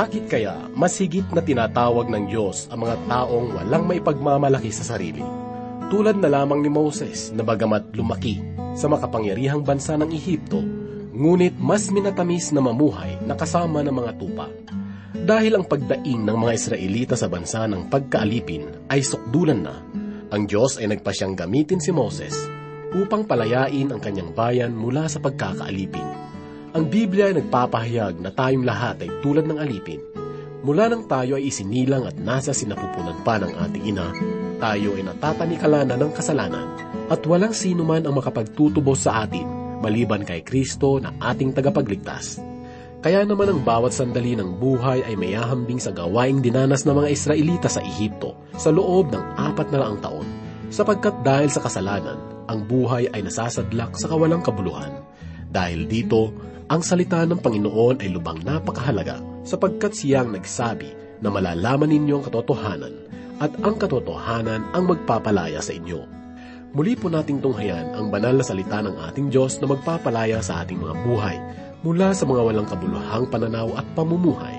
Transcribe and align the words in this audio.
Bakit 0.00 0.32
kaya 0.32 0.56
mas 0.72 0.96
higit 0.96 1.28
na 1.28 1.44
tinatawag 1.44 2.08
ng 2.08 2.32
Diyos 2.32 2.72
ang 2.72 2.88
mga 2.88 3.04
taong 3.04 3.52
walang 3.52 3.84
maipagmamalaki 3.84 4.72
sa 4.72 4.96
sarili? 4.96 5.20
Tulad 5.92 6.16
na 6.16 6.32
lamang 6.32 6.64
ni 6.64 6.72
Moses 6.72 7.28
na 7.36 7.44
bagamat 7.44 7.92
lumaki 7.92 8.40
sa 8.72 8.88
makapangyarihang 8.88 9.60
bansa 9.60 10.00
ng 10.00 10.08
Ehipto, 10.08 10.64
ngunit 11.12 11.52
mas 11.60 11.92
minatamis 11.92 12.48
na 12.48 12.64
mamuhay 12.64 13.20
na 13.28 13.36
kasama 13.36 13.84
ng 13.84 13.92
mga 13.92 14.12
tupa. 14.16 14.48
Dahil 15.12 15.60
ang 15.60 15.68
pagdaing 15.68 16.24
ng 16.24 16.36
mga 16.48 16.52
Israelita 16.56 17.12
sa 17.12 17.28
bansa 17.28 17.68
ng 17.68 17.92
pagkaalipin 17.92 18.88
ay 18.88 19.04
sukdulan 19.04 19.60
na, 19.60 19.84
ang 20.32 20.48
Diyos 20.48 20.80
ay 20.80 20.88
nagpasyang 20.96 21.36
gamitin 21.36 21.76
si 21.76 21.92
Moses 21.92 22.40
upang 22.96 23.28
palayain 23.28 23.92
ang 23.92 24.00
kanyang 24.00 24.32
bayan 24.32 24.72
mula 24.72 25.12
sa 25.12 25.20
pagkakaalipin. 25.20 26.19
Ang 26.70 26.86
Biblia 26.86 27.26
ay 27.26 27.34
nagpapahayag 27.34 28.22
na 28.22 28.30
tayong 28.30 28.62
lahat 28.62 29.02
ay 29.02 29.10
tulad 29.26 29.42
ng 29.42 29.58
alipin. 29.58 29.98
Mula 30.62 30.86
nang 30.86 31.02
tayo 31.10 31.34
ay 31.34 31.50
isinilang 31.50 32.06
at 32.06 32.14
nasa 32.14 32.54
sinapupunan 32.54 33.26
pa 33.26 33.42
ng 33.42 33.58
ating 33.58 33.90
ina, 33.90 34.14
tayo 34.62 34.94
ay 34.94 35.02
natatanikalanan 35.02 35.98
ng 35.98 36.12
kasalanan 36.14 36.68
at 37.10 37.26
walang 37.26 37.50
sino 37.50 37.82
man 37.82 38.06
ang 38.06 38.14
makapagtutubos 38.14 39.02
sa 39.02 39.26
atin 39.26 39.42
maliban 39.82 40.22
kay 40.22 40.46
Kristo 40.46 41.02
na 41.02 41.10
ating 41.18 41.50
tagapagligtas. 41.56 42.38
Kaya 43.02 43.26
naman 43.26 43.50
ang 43.50 43.60
bawat 43.66 43.90
sandali 43.90 44.38
ng 44.38 44.60
buhay 44.62 45.02
ay 45.02 45.18
mayahambing 45.18 45.82
sa 45.82 45.90
gawaing 45.90 46.38
dinanas 46.38 46.86
ng 46.86 46.94
mga 46.94 47.08
Israelita 47.10 47.66
sa 47.66 47.82
Ehipto 47.82 48.36
sa 48.54 48.70
loob 48.70 49.10
ng 49.10 49.24
apat 49.40 49.72
na 49.74 49.82
laang 49.82 49.98
taon, 49.98 50.28
sapagkat 50.70 51.24
dahil 51.26 51.50
sa 51.50 51.64
kasalanan, 51.64 52.20
ang 52.46 52.62
buhay 52.62 53.10
ay 53.10 53.26
nasasadlak 53.26 53.98
sa 53.98 54.06
kawalang 54.06 54.44
kabuluhan. 54.44 54.92
Dahil 55.50 55.88
dito, 55.88 56.30
ang 56.70 56.86
salita 56.86 57.26
ng 57.26 57.42
Panginoon 57.42 57.98
ay 57.98 58.14
lubang 58.14 58.46
napakahalaga 58.46 59.18
sapagkat 59.42 59.90
siyang 59.90 60.30
nagsabi 60.30 60.94
na 61.18 61.26
malalaman 61.26 61.90
ninyo 61.90 62.22
ang 62.22 62.24
katotohanan 62.30 62.94
at 63.42 63.50
ang 63.66 63.74
katotohanan 63.74 64.62
ang 64.70 64.86
magpapalaya 64.86 65.58
sa 65.58 65.74
inyo. 65.74 65.98
Muli 66.70 66.94
po 66.94 67.10
nating 67.10 67.42
tunghayan 67.42 67.90
ang 67.98 68.14
banal 68.14 68.38
na 68.38 68.46
salita 68.46 68.78
ng 68.86 68.94
ating 69.10 69.34
Diyos 69.34 69.58
na 69.58 69.66
magpapalaya 69.66 70.38
sa 70.38 70.62
ating 70.62 70.78
mga 70.78 70.94
buhay 71.02 71.36
mula 71.82 72.14
sa 72.14 72.22
mga 72.22 72.38
walang 72.38 72.68
kabuluhang 72.70 73.26
pananaw 73.26 73.74
at 73.74 73.86
pamumuhay. 73.98 74.54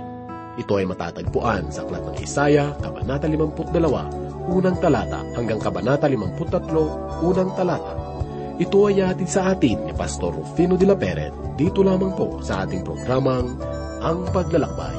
Ito 0.59 0.83
ay 0.83 0.91
matatagpuan 0.91 1.71
sa 1.71 1.87
Aklat 1.87 2.11
ng 2.11 2.19
Isaya, 2.19 2.75
Kabanata 2.83 3.31
52, 3.31 4.51
unang 4.51 4.75
talata 4.83 5.23
hanggang 5.39 5.63
Kabanata 5.63 6.11
53, 6.11 7.23
unang 7.23 7.55
talata. 7.55 8.11
Ito 8.59 8.91
ay 8.91 8.99
hatid 8.99 9.29
sa 9.31 9.55
atin 9.55 9.87
ni 9.87 9.93
Pastor 9.95 10.35
Rufino 10.35 10.75
de 10.75 10.83
la 10.83 10.97
Peret 10.97 11.31
dito 11.55 11.85
lamang 11.85 12.11
po 12.17 12.41
sa 12.43 12.65
ating 12.65 12.83
programang 12.83 13.55
Ang 14.01 14.25
Paglalakbay. 14.33 14.97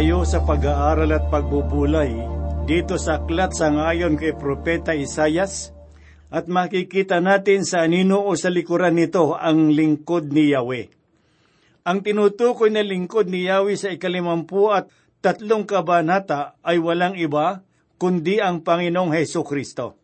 Tayo 0.00 0.24
sa 0.24 0.40
pag-aaral 0.40 1.12
at 1.12 1.28
pagbubulay 1.28 2.08
dito 2.64 2.96
sa 2.96 3.20
aklat 3.20 3.52
sa 3.52 3.68
ngayon 3.68 4.16
kay 4.16 4.32
Propeta 4.32 4.96
Isayas 4.96 5.76
at 6.32 6.48
makikita 6.48 7.20
natin 7.20 7.68
sa 7.68 7.84
anino 7.84 8.24
o 8.24 8.32
sa 8.32 8.48
likuran 8.48 8.96
nito 8.96 9.36
ang 9.36 9.68
lingkod 9.68 10.32
ni 10.32 10.56
Yahweh. 10.56 10.88
Ang 11.84 12.00
tinutukoy 12.00 12.72
na 12.72 12.80
lingkod 12.80 13.28
ni 13.28 13.44
Yahweh 13.44 13.76
sa 13.76 13.92
ikalimampu 13.92 14.72
at 14.72 14.88
tatlong 15.20 15.68
kabanata 15.68 16.56
ay 16.64 16.80
walang 16.80 17.20
iba 17.20 17.60
kundi 18.00 18.40
ang 18.40 18.64
Panginoong 18.64 19.12
Heso 19.12 19.44
Kristo. 19.44 20.00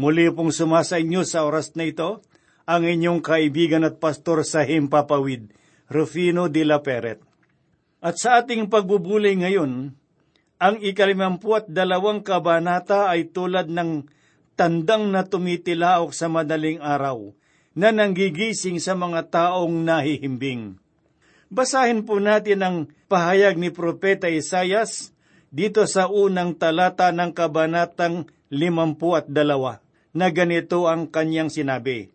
Muli 0.00 0.32
pong 0.32 0.48
sumasa 0.48 0.96
inyo 0.96 1.28
sa 1.28 1.44
oras 1.44 1.76
na 1.76 1.84
ito 1.84 2.24
ang 2.64 2.88
inyong 2.88 3.20
kaibigan 3.20 3.84
at 3.84 4.00
pastor 4.00 4.48
sa 4.48 4.64
Himpapawid, 4.64 5.52
Rufino 5.92 6.48
de 6.48 6.64
la 6.64 6.80
Peret. 6.80 7.29
At 8.00 8.16
sa 8.16 8.40
ating 8.40 8.72
pagbubulay 8.72 9.36
ngayon, 9.36 9.92
ang 10.60 10.76
ikalimampu 10.80 11.56
at 11.56 11.68
dalawang 11.68 12.20
kabanata 12.20 13.08
ay 13.12 13.32
tulad 13.32 13.68
ng 13.68 14.04
tandang 14.56 15.08
na 15.08 15.24
tumitilaok 15.24 16.12
sa 16.12 16.28
madaling 16.28 16.80
araw 16.84 17.32
na 17.72 17.92
nanggigising 17.92 18.76
sa 18.76 18.92
mga 18.92 19.28
taong 19.32 19.72
nahihimbing. 19.84 20.76
Basahin 21.48 22.04
po 22.04 22.20
natin 22.20 22.60
ang 22.60 22.76
pahayag 23.08 23.56
ni 23.56 23.72
Propeta 23.72 24.28
Isayas 24.28 25.16
dito 25.48 25.82
sa 25.88 26.12
unang 26.12 26.56
talata 26.56 27.08
ng 27.14 27.32
kabanatang 27.32 28.28
limampu 28.52 29.16
at 29.16 29.28
dalawa. 29.28 29.80
na 30.10 30.26
ganito 30.30 30.90
ang 30.90 31.06
kanyang 31.06 31.50
sinabi, 31.50 32.10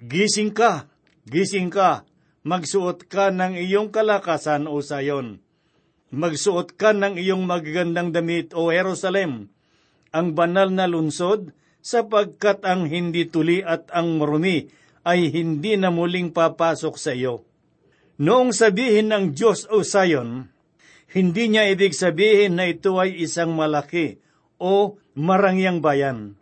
Gising 0.00 0.54
ka, 0.54 0.88
gising 1.28 1.68
ka, 1.68 2.07
magsuot 2.48 3.04
ka 3.12 3.28
ng 3.28 3.60
iyong 3.60 3.92
kalakasan 3.92 4.64
o 4.64 4.80
sayon. 4.80 5.44
Magsuot 6.08 6.80
ka 6.80 6.96
ng 6.96 7.20
iyong 7.20 7.44
magagandang 7.44 8.16
damit 8.16 8.56
o 8.56 8.72
Jerusalem, 8.72 9.52
ang 10.08 10.32
banal 10.32 10.72
na 10.72 10.88
lunsod, 10.88 11.52
sapagkat 11.84 12.64
ang 12.64 12.88
hindi 12.88 13.28
tuli 13.28 13.60
at 13.60 13.92
ang 13.92 14.16
marumi 14.16 14.72
ay 15.04 15.28
hindi 15.28 15.76
na 15.76 15.92
muling 15.92 16.32
papasok 16.32 16.96
sa 16.96 17.12
iyo. 17.12 17.44
Noong 18.16 18.56
sabihin 18.56 19.12
ng 19.12 19.36
Diyos 19.36 19.68
o 19.68 19.84
Sayon, 19.84 20.48
hindi 21.12 21.44
niya 21.52 21.68
ibig 21.70 21.94
sabihin 21.94 22.58
na 22.58 22.66
ito 22.66 22.98
ay 22.98 23.14
isang 23.20 23.54
malaki 23.54 24.18
o 24.58 24.98
marangyang 25.14 25.84
bayan. 25.84 26.34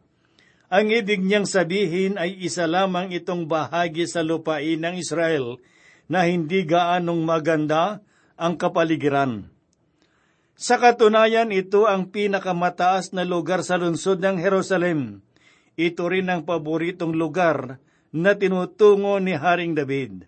Ang 0.67 0.91
ibig 0.91 1.23
niyang 1.23 1.47
sabihin 1.47 2.19
ay 2.19 2.35
isa 2.43 2.67
lamang 2.67 3.15
itong 3.15 3.47
bahagi 3.47 4.09
sa 4.11 4.27
lupain 4.27 4.83
ng 4.83 4.99
Israel 4.99 5.63
na 6.07 6.27
hindi 6.27 6.63
gaanong 6.63 7.23
maganda 7.23 8.03
ang 8.39 8.55
kapaligiran. 8.55 9.51
Sa 10.57 10.81
katunayan, 10.81 11.53
ito 11.53 11.85
ang 11.85 12.09
pinakamataas 12.09 13.13
na 13.13 13.29
lugar 13.29 13.61
sa 13.61 13.77
lungsod 13.77 14.25
ng 14.25 14.41
Jerusalem. 14.41 15.21
Ito 15.77 16.09
rin 16.09 16.33
ang 16.33 16.49
paboritong 16.49 17.13
lugar 17.13 17.77
na 18.09 18.33
tinutungo 18.33 19.21
ni 19.21 19.37
Haring 19.37 19.77
David. 19.77 20.25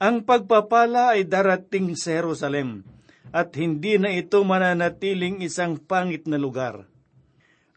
Ang 0.00 0.24
pagpapala 0.24 1.12
ay 1.14 1.28
darating 1.28 1.92
sa 1.94 2.16
Jerusalem 2.16 2.82
at 3.30 3.52
hindi 3.60 4.00
na 4.00 4.12
ito 4.12 4.40
mananatiling 4.40 5.44
isang 5.44 5.76
pangit 5.76 6.24
na 6.24 6.40
lugar. 6.40 6.88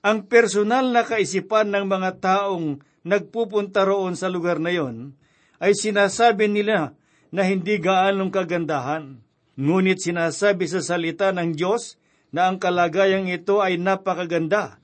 Ang 0.05 0.31
personal 0.31 0.95
na 0.95 1.03
kaisipan 1.03 1.75
ng 1.75 1.85
mga 1.89 2.11
taong 2.23 2.79
nagpupunta 3.03 3.83
roon 3.83 4.15
sa 4.15 4.31
lugar 4.31 4.63
na 4.63 4.71
yon 4.71 5.13
ay 5.59 5.75
sinasabi 5.75 6.47
nila 6.47 6.95
na 7.29 7.47
hindi 7.47 7.77
gaanong 7.81 8.29
kagandahan. 8.33 9.21
Ngunit 9.55 10.03
sinasabi 10.03 10.67
sa 10.67 10.83
salita 10.83 11.31
ng 11.31 11.55
Diyos 11.55 11.95
na 12.35 12.51
ang 12.51 12.59
kalagayang 12.59 13.31
ito 13.31 13.63
ay 13.63 13.79
napakaganda. 13.79 14.83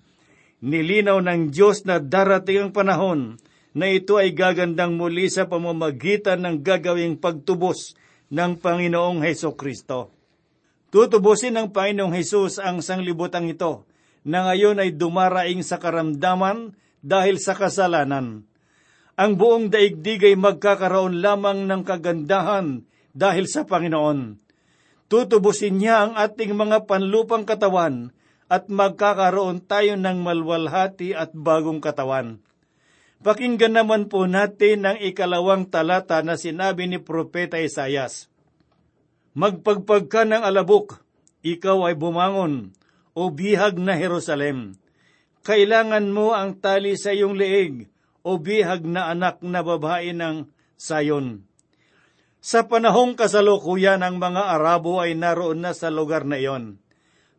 Nilinaw 0.63 1.19
ng 1.19 1.51
Diyos 1.51 1.83
na 1.83 1.99
darating 1.99 2.69
ang 2.69 2.71
panahon 2.71 3.21
na 3.75 3.91
ito 3.91 4.15
ay 4.15 4.31
gagandang 4.31 4.95
muli 4.95 5.27
sa 5.27 5.47
pamamagitan 5.47 6.43
ng 6.43 6.63
gagawing 6.63 7.19
pagtubos 7.19 7.99
ng 8.31 8.59
Panginoong 8.59 9.19
Heso 9.27 9.51
Kristo. 9.57 10.11
Tutubusin 10.91 11.55
ng 11.55 11.71
Panginoong 11.71 12.15
Hesus 12.15 12.59
ang 12.59 12.83
sanglibutang 12.83 13.47
ito 13.47 13.87
na 14.27 14.47
ngayon 14.47 14.79
ay 14.79 14.95
dumaraing 14.95 15.63
sa 15.63 15.79
karamdaman 15.79 16.75
dahil 17.01 17.39
sa 17.41 17.55
kasalanan. 17.57 18.43
Ang 19.21 19.37
buong 19.37 19.69
daigdig 19.69 20.33
ay 20.33 20.33
magkakaroon 20.33 21.21
lamang 21.21 21.69
ng 21.69 21.85
kagandahan 21.85 22.81
dahil 23.13 23.45
sa 23.45 23.69
Panginoon. 23.69 24.41
Tutubusin 25.13 25.77
niya 25.77 26.09
ang 26.09 26.17
ating 26.17 26.57
mga 26.57 26.89
panlupang 26.89 27.45
katawan 27.45 28.09
at 28.49 28.65
magkakaroon 28.65 29.61
tayo 29.61 29.93
ng 29.93 30.25
malwalhati 30.25 31.13
at 31.13 31.37
bagong 31.37 31.77
katawan. 31.77 32.41
Pakinggan 33.21 33.77
naman 33.77 34.09
po 34.09 34.25
natin 34.25 34.89
ang 34.89 34.97
ikalawang 34.97 35.69
talata 35.69 36.25
na 36.25 36.33
sinabi 36.33 36.89
ni 36.89 36.97
Propeta 36.97 37.61
Isayas. 37.61 38.25
Magpagpag 39.37 40.09
ka 40.09 40.25
ng 40.25 40.41
alabok, 40.41 40.97
ikaw 41.45 41.85
ay 41.85 41.93
bumangon, 41.93 42.73
o 43.13 43.29
bihag 43.29 43.77
na 43.77 44.01
Jerusalem. 44.01 44.81
Kailangan 45.45 46.09
mo 46.09 46.33
ang 46.33 46.57
tali 46.57 46.97
sa 46.97 47.13
iyong 47.13 47.37
leeg, 47.37 47.85
o 48.21 48.37
bihag 48.37 48.85
na 48.85 49.09
anak 49.09 49.41
na 49.45 49.61
babae 49.61 50.13
ng 50.13 50.49
Sayon. 50.77 51.45
Sa 52.41 52.65
panahong 52.65 53.13
kasalukuyan, 53.13 54.01
ang 54.01 54.17
mga 54.17 54.57
Arabo 54.57 54.97
ay 54.97 55.13
naroon 55.13 55.61
na 55.61 55.77
sa 55.77 55.93
lugar 55.93 56.25
na 56.25 56.41
iyon. 56.41 56.81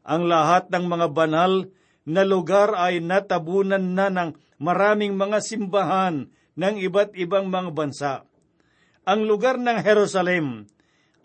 Ang 0.06 0.30
lahat 0.30 0.70
ng 0.70 0.86
mga 0.86 1.10
banal 1.10 1.66
na 2.06 2.22
lugar 2.22 2.74
ay 2.78 3.02
natabunan 3.02 3.98
na 3.98 4.14
ng 4.14 4.30
maraming 4.62 5.18
mga 5.18 5.42
simbahan 5.42 6.30
ng 6.54 6.74
iba't 6.78 7.18
ibang 7.18 7.50
mga 7.50 7.70
bansa. 7.74 8.12
Ang 9.02 9.26
lugar 9.26 9.58
ng 9.58 9.82
Jerusalem 9.82 10.70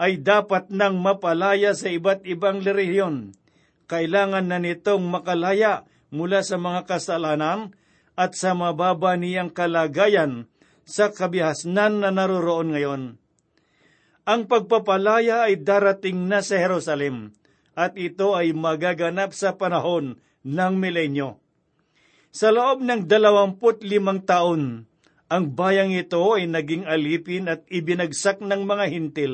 ay 0.02 0.26
dapat 0.26 0.74
nang 0.74 0.98
mapalaya 0.98 1.78
sa 1.78 1.94
iba't 1.94 2.26
ibang 2.26 2.66
relihiyon. 2.66 3.38
Kailangan 3.86 4.50
na 4.50 4.58
nitong 4.58 5.06
makalaya 5.06 5.86
mula 6.10 6.42
sa 6.42 6.58
mga 6.58 6.90
kasalanan 6.90 7.77
at 8.18 8.34
sa 8.34 8.58
mababa 8.58 9.14
niyang 9.14 9.54
kalagayan 9.54 10.50
sa 10.84 11.14
kabihasnan 11.14 12.02
na 12.02 12.10
naroroon 12.10 12.74
ngayon. 12.74 13.04
Ang 14.28 14.42
pagpapalaya 14.50 15.48
ay 15.48 15.62
darating 15.62 16.26
na 16.26 16.42
sa 16.42 16.60
Jerusalem 16.60 17.32
at 17.78 17.94
ito 17.96 18.34
ay 18.34 18.52
magaganap 18.58 19.32
sa 19.38 19.56
panahon 19.56 20.18
ng 20.42 20.74
milenyo. 20.76 21.38
Sa 22.34 22.50
loob 22.52 22.82
ng 22.82 23.06
dalawamput 23.06 23.86
limang 23.86 24.26
taon, 24.26 24.90
ang 25.28 25.44
bayang 25.54 25.94
ito 25.94 26.24
ay 26.34 26.50
naging 26.50 26.88
alipin 26.88 27.52
at 27.52 27.64
ibinagsak 27.70 28.40
ng 28.40 28.64
mga 28.64 28.86
hintil, 28.92 29.34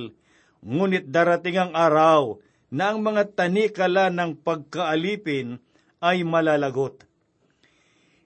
ngunit 0.62 1.10
darating 1.10 1.58
ang 1.58 1.72
araw 1.74 2.38
na 2.74 2.94
ang 2.94 3.06
mga 3.06 3.38
tanikala 3.38 4.10
ng 4.10 4.42
pagkaalipin 4.42 5.62
ay 6.02 6.26
malalagot. 6.26 7.06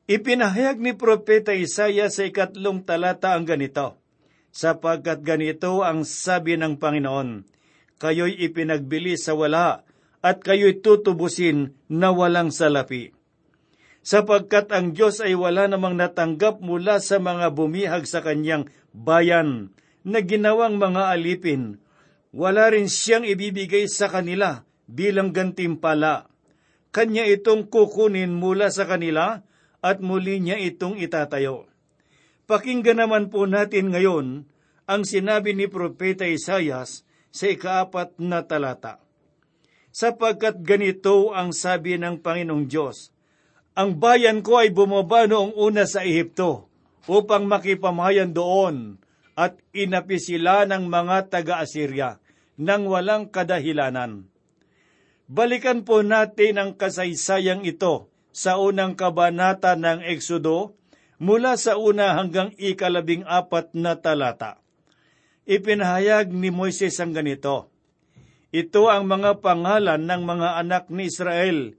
Ipinahayag 0.07 0.79
ni 0.79 0.95
Propeta 0.95 1.51
Isaya 1.51 2.07
sa 2.07 2.23
ikatlong 2.23 2.79
talata 2.87 3.35
ang 3.35 3.43
ganito, 3.43 3.99
sapagkat 4.55 5.19
ganito 5.19 5.83
ang 5.83 6.07
sabi 6.07 6.55
ng 6.55 6.79
Panginoon, 6.79 7.43
kayo'y 7.99 8.39
ipinagbili 8.39 9.19
sa 9.19 9.35
wala 9.35 9.83
at 10.23 10.39
kayo'y 10.39 10.79
tutubusin 10.79 11.75
na 11.91 12.15
walang 12.15 12.55
salapi. 12.55 13.11
Sapagkat 13.99 14.71
ang 14.71 14.95
Diyos 14.95 15.19
ay 15.19 15.35
wala 15.35 15.67
namang 15.67 15.99
natanggap 15.99 16.63
mula 16.63 17.03
sa 17.03 17.19
mga 17.19 17.51
bumihag 17.51 18.07
sa 18.07 18.23
kanyang 18.23 18.71
bayan 18.95 19.75
na 20.07 20.23
ginawang 20.23 20.79
mga 20.79 21.11
alipin, 21.11 21.83
wala 22.31 22.71
rin 22.71 22.87
siyang 22.87 23.27
ibibigay 23.27 23.91
sa 23.91 24.07
kanila 24.07 24.63
bilang 24.87 25.35
gantimpala. 25.35 26.31
Kanya 26.95 27.27
itong 27.27 27.67
kukunin 27.67 28.31
mula 28.31 28.71
sa 28.71 28.87
kanila 28.87 29.43
at 29.81 30.01
muli 30.01 30.41
niya 30.41 30.57
itong 30.57 30.97
itatayo. 30.97 31.69
Pakinggan 32.47 33.03
naman 33.03 33.27
po 33.27 33.43
natin 33.43 33.91
ngayon 33.91 34.47
ang 34.87 35.01
sinabi 35.03 35.51
ni 35.51 35.67
Propeta 35.67 36.23
Isayas 36.23 37.03
sa 37.27 37.45
ikaapat 37.51 38.17
na 38.23 38.41
talata. 38.47 39.03
Sapagkat 39.91 40.63
ganito 40.63 41.35
ang 41.35 41.51
sabi 41.51 41.99
ng 41.99 42.23
Panginoong 42.23 42.65
Diyos, 42.69 43.11
Ang 43.77 43.99
bayan 43.99 44.41
ko 44.41 44.63
ay 44.63 44.71
bumaba 44.71 45.27
noong 45.29 45.53
una 45.53 45.85
sa 45.85 46.01
Ehipto 46.01 46.65
upang 47.05 47.45
makipamahayan 47.45 48.31
doon 48.31 48.97
at 49.37 49.59
inapi 49.75 50.17
sila 50.17 50.65
ng 50.65 50.89
mga 50.89 51.29
taga-Assyria 51.29 52.17
nang 52.57 52.89
walang 52.89 53.29
kadahilanan. 53.29 54.25
Balikan 55.29 55.85
po 55.85 56.01
natin 56.01 56.57
ang 56.57 56.71
kasaysayang 56.73 57.67
ito 57.67 58.09
sa 58.37 58.61
unang 58.61 58.93
kabanata 58.93 59.73
ng 59.73 60.05
Eksodo 60.05 60.77
mula 61.17 61.57
sa 61.57 61.73
una 61.81 62.13
hanggang 62.13 62.53
ikalabing 62.53 63.25
apat 63.25 63.73
na 63.73 63.97
talata. 63.97 64.61
Ipinahayag 65.49 66.29
ni 66.29 66.53
Moises 66.53 67.01
ang 67.01 67.17
ganito, 67.17 67.73
Ito 68.53 68.93
ang 68.93 69.09
mga 69.09 69.41
pangalan 69.41 70.05
ng 70.05 70.21
mga 70.21 70.49
anak 70.61 70.93
ni 70.93 71.09
Israel 71.09 71.73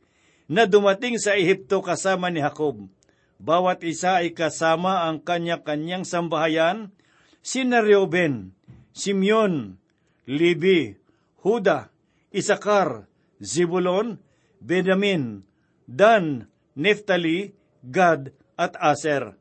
na 0.51 0.67
dumating 0.67 1.23
sa 1.23 1.39
Ehipto 1.39 1.79
kasama 1.79 2.27
ni 2.27 2.43
Jacob. 2.43 2.91
Bawat 3.39 3.87
isa 3.87 4.19
ay 4.19 4.35
kasama 4.35 5.07
ang 5.07 5.23
kanya-kanyang 5.23 6.03
sambahayan, 6.03 6.91
sina 7.39 7.79
Reuben, 7.87 8.51
Simeon, 8.91 9.79
Levi, 10.27 10.99
Huda, 11.47 11.95
Isakar, 12.35 13.07
Zebulon, 13.39 14.19
Benjamin, 14.59 15.47
Dan, 15.89 16.53
Neftali, 16.77 17.57
Gad 17.81 18.37
at 18.61 18.77
Aser. 18.77 19.33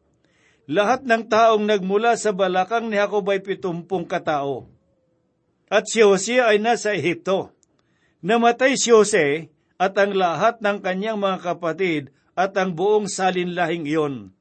Lahat 0.71 1.03
ng 1.03 1.27
taong 1.27 1.67
nagmula 1.67 2.15
sa 2.15 2.31
balakang 2.31 2.87
ni 2.87 2.95
Jacob 2.95 3.27
ay 3.27 3.43
pitumpong 3.43 4.07
katao. 4.07 4.71
At 5.67 5.91
si 5.91 5.99
Jose 5.99 6.39
ay 6.39 6.63
nasa 6.63 6.95
Ehipto. 6.95 7.51
Namatay 8.23 8.79
si 8.79 8.95
Jose 8.95 9.51
at 9.75 9.93
ang 9.99 10.15
lahat 10.15 10.63
ng 10.63 10.79
kanyang 10.79 11.19
mga 11.19 11.43
kapatid 11.43 12.15
at 12.39 12.55
ang 12.55 12.71
buong 12.71 13.11
salinlahing 13.11 13.83
iyon. 13.83 14.31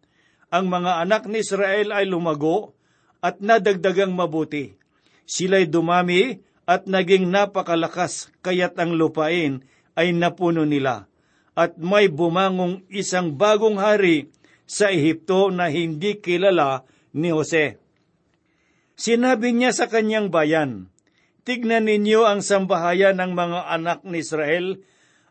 Ang 0.54 0.66
mga 0.70 1.02
anak 1.02 1.26
ni 1.26 1.42
Israel 1.42 1.90
ay 1.90 2.06
lumago 2.06 2.78
at 3.18 3.42
nadagdagang 3.42 4.14
mabuti. 4.14 4.78
Sila'y 5.26 5.66
dumami 5.66 6.38
at 6.70 6.86
naging 6.86 7.26
napakalakas 7.26 8.30
kaya't 8.46 8.78
ang 8.78 8.94
lupain 8.94 9.66
ay 9.98 10.14
napuno 10.14 10.62
nila. 10.62 11.10
At 11.56 11.80
may 11.80 12.12
bumangong 12.12 12.84
isang 12.92 13.32
bagong 13.32 13.80
hari 13.80 14.28
sa 14.68 14.92
Ehipto 14.92 15.48
na 15.48 15.72
hindi 15.72 16.20
kilala 16.20 16.84
ni 17.16 17.32
Jose. 17.32 17.80
Sinabi 18.92 19.56
niya 19.56 19.72
sa 19.72 19.88
kanyang 19.88 20.28
bayan, 20.28 20.92
Tignan 21.46 21.86
ninyo 21.86 22.26
ang 22.26 22.42
sambahayan 22.42 23.22
ng 23.22 23.32
mga 23.32 23.60
anak 23.70 24.02
ni 24.02 24.18
Israel 24.18 24.82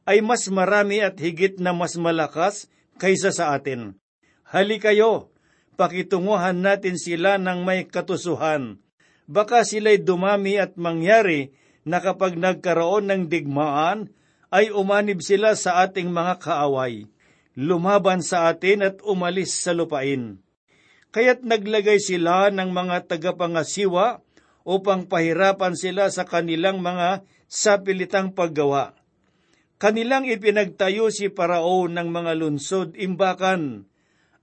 ay 0.07 0.23
mas 0.23 0.47
marami 0.47 1.03
at 1.03 1.19
higit 1.19 1.59
na 1.59 1.75
mas 1.75 1.99
malakas 1.99 2.71
kaysa 2.95 3.35
sa 3.35 3.51
atin. 3.51 3.99
Hali 4.47 4.79
kayo, 4.79 5.35
pakitunguhan 5.75 6.63
natin 6.63 6.95
sila 6.95 7.35
ng 7.35 7.67
may 7.67 7.83
katusuhan. 7.83 8.79
Baka 9.27 9.67
sila'y 9.67 9.99
dumami 9.99 10.55
at 10.55 10.79
mangyari 10.79 11.51
na 11.83 11.99
kapag 11.99 12.39
nagkaroon 12.39 13.11
ng 13.11 13.21
digmaan, 13.27 14.07
ay 14.53 14.69
umanib 14.73 15.21
sila 15.21 15.53
sa 15.57 15.85
ating 15.85 16.09
mga 16.09 16.41
kaaway, 16.41 17.09
lumaban 17.57 18.21
sa 18.21 18.51
atin 18.51 18.85
at 18.85 18.95
umalis 19.01 19.55
sa 19.55 19.71
lupain. 19.73 20.41
Kaya't 21.15 21.47
naglagay 21.47 21.97
sila 22.03 22.51
ng 22.51 22.69
mga 22.75 23.07
tagapangasiwa 23.07 24.19
upang 24.67 25.07
pahirapan 25.07 25.77
sila 25.77 26.11
sa 26.11 26.27
kanilang 26.27 26.83
mga 26.83 27.23
sapilitang 27.47 28.35
paggawa. 28.35 28.97
Kanilang 29.79 30.27
ipinagtayo 30.27 31.11
si 31.11 31.31
Parao 31.31 31.87
ng 31.87 32.09
mga 32.09 32.31
lunsod 32.35 32.95
imbakan, 32.95 33.87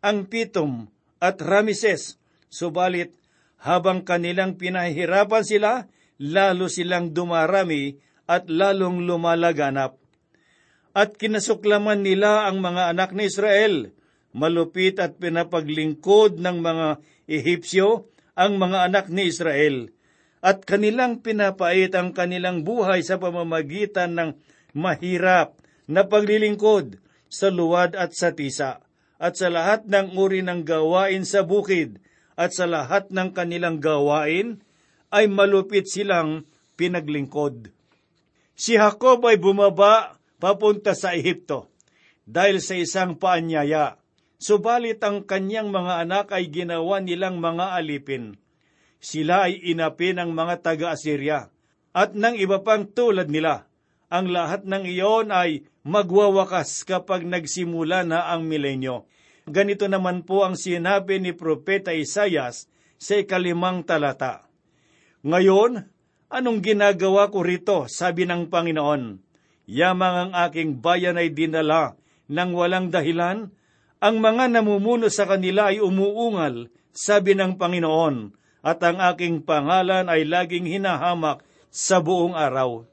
ang 0.00 0.18
Pitom 0.28 0.88
at 1.20 1.40
Ramises, 1.40 2.20
subalit 2.52 3.14
habang 3.62 4.02
kanilang 4.02 4.58
pinahirapan 4.58 5.44
sila, 5.46 5.86
lalo 6.18 6.66
silang 6.66 7.14
dumarami 7.14 7.98
at 8.26 8.46
lalong 8.46 9.04
lumalaganap. 9.04 9.98
At 10.92 11.16
kinasuklaman 11.16 12.04
nila 12.04 12.46
ang 12.46 12.60
mga 12.60 12.92
anak 12.92 13.16
ni 13.16 13.28
Israel, 13.28 13.96
malupit 14.36 15.00
at 15.00 15.16
pinapaglingkod 15.16 16.40
ng 16.40 16.56
mga 16.60 16.86
Ehipsyo 17.28 18.12
ang 18.36 18.56
mga 18.56 18.88
anak 18.88 19.06
ni 19.12 19.28
Israel, 19.28 19.92
at 20.42 20.64
kanilang 20.64 21.22
pinapait 21.22 21.92
ang 21.94 22.10
kanilang 22.10 22.64
buhay 22.66 23.04
sa 23.04 23.20
pamamagitan 23.20 24.16
ng 24.16 24.30
mahirap 24.74 25.54
na 25.86 26.08
paglilingkod 26.08 26.98
sa 27.28 27.48
luwad 27.48 27.94
at 27.96 28.12
sa 28.16 28.32
tisa, 28.32 28.84
at 29.22 29.38
sa 29.38 29.48
lahat 29.52 29.86
ng 29.86 30.18
uri 30.18 30.42
ng 30.42 30.66
gawain 30.66 31.22
sa 31.22 31.46
bukid, 31.46 32.02
at 32.34 32.56
sa 32.56 32.64
lahat 32.64 33.12
ng 33.12 33.36
kanilang 33.36 33.78
gawain, 33.78 34.64
ay 35.12 35.28
malupit 35.28 35.84
silang 35.86 36.48
pinaglingkod. 36.80 37.70
Si 38.52 38.76
Jacob 38.76 39.24
ay 39.26 39.40
bumaba 39.40 40.20
papunta 40.38 40.92
sa 40.92 41.16
Ehipto 41.16 41.72
dahil 42.28 42.62
sa 42.62 42.78
isang 42.78 43.18
paanyaya, 43.18 43.98
subalit 44.38 45.02
ang 45.02 45.26
kanyang 45.26 45.72
mga 45.72 46.06
anak 46.06 46.26
ay 46.30 46.48
ginawa 46.52 47.02
nilang 47.02 47.42
mga 47.42 47.78
alipin 47.78 48.42
sila 49.02 49.50
ay 49.50 49.58
inapi 49.74 50.14
ng 50.14 50.30
mga 50.30 50.62
taga-Assyria 50.62 51.50
at 51.90 52.14
ng 52.14 52.38
iba 52.38 52.62
pang 52.62 52.86
tulad 52.86 53.26
nila. 53.26 53.66
Ang 54.06 54.30
lahat 54.30 54.62
ng 54.62 54.86
iyon 54.86 55.34
ay 55.34 55.66
magwawakas 55.82 56.86
kapag 56.86 57.26
nagsimula 57.26 58.06
na 58.06 58.30
ang 58.30 58.46
milenyo. 58.46 59.10
Ganito 59.50 59.90
naman 59.90 60.22
po 60.22 60.46
ang 60.46 60.54
sinabi 60.54 61.18
ni 61.18 61.34
Propeta 61.34 61.90
Isayas 61.90 62.70
sa 62.94 63.18
ikalimang 63.18 63.82
talata. 63.82 64.46
Ngayon, 65.26 65.90
anong 66.32 66.64
ginagawa 66.64 67.28
ko 67.28 67.44
rito, 67.44 67.84
sabi 67.92 68.24
ng 68.24 68.48
Panginoon? 68.48 69.20
Yamang 69.68 70.16
ang 70.16 70.32
aking 70.48 70.80
bayan 70.80 71.20
ay 71.20 71.30
dinala 71.30 71.94
ng 72.26 72.50
walang 72.56 72.88
dahilan, 72.88 73.52
ang 74.02 74.16
mga 74.18 74.50
namumuno 74.50 75.06
sa 75.12 75.28
kanila 75.28 75.70
ay 75.70 75.78
umuungal, 75.78 76.72
sabi 76.90 77.36
ng 77.36 77.60
Panginoon, 77.60 78.34
at 78.64 78.80
ang 78.82 78.98
aking 78.98 79.44
pangalan 79.44 80.08
ay 80.08 80.26
laging 80.26 80.66
hinahamak 80.66 81.44
sa 81.70 82.02
buong 82.02 82.34
araw. 82.34 82.88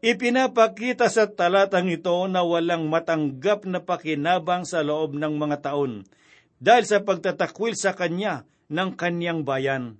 Ipinapakita 0.00 1.10
sa 1.10 1.26
talatang 1.26 1.90
ito 1.90 2.14
na 2.30 2.46
walang 2.46 2.86
matanggap 2.86 3.66
na 3.66 3.82
pakinabang 3.82 4.62
sa 4.62 4.86
loob 4.86 5.18
ng 5.18 5.34
mga 5.34 5.66
taon 5.66 6.06
dahil 6.62 6.84
sa 6.86 7.02
pagtatakwil 7.02 7.74
sa 7.74 7.92
kanya 7.96 8.46
ng 8.70 8.94
kanyang 8.94 9.42
bayan. 9.42 9.98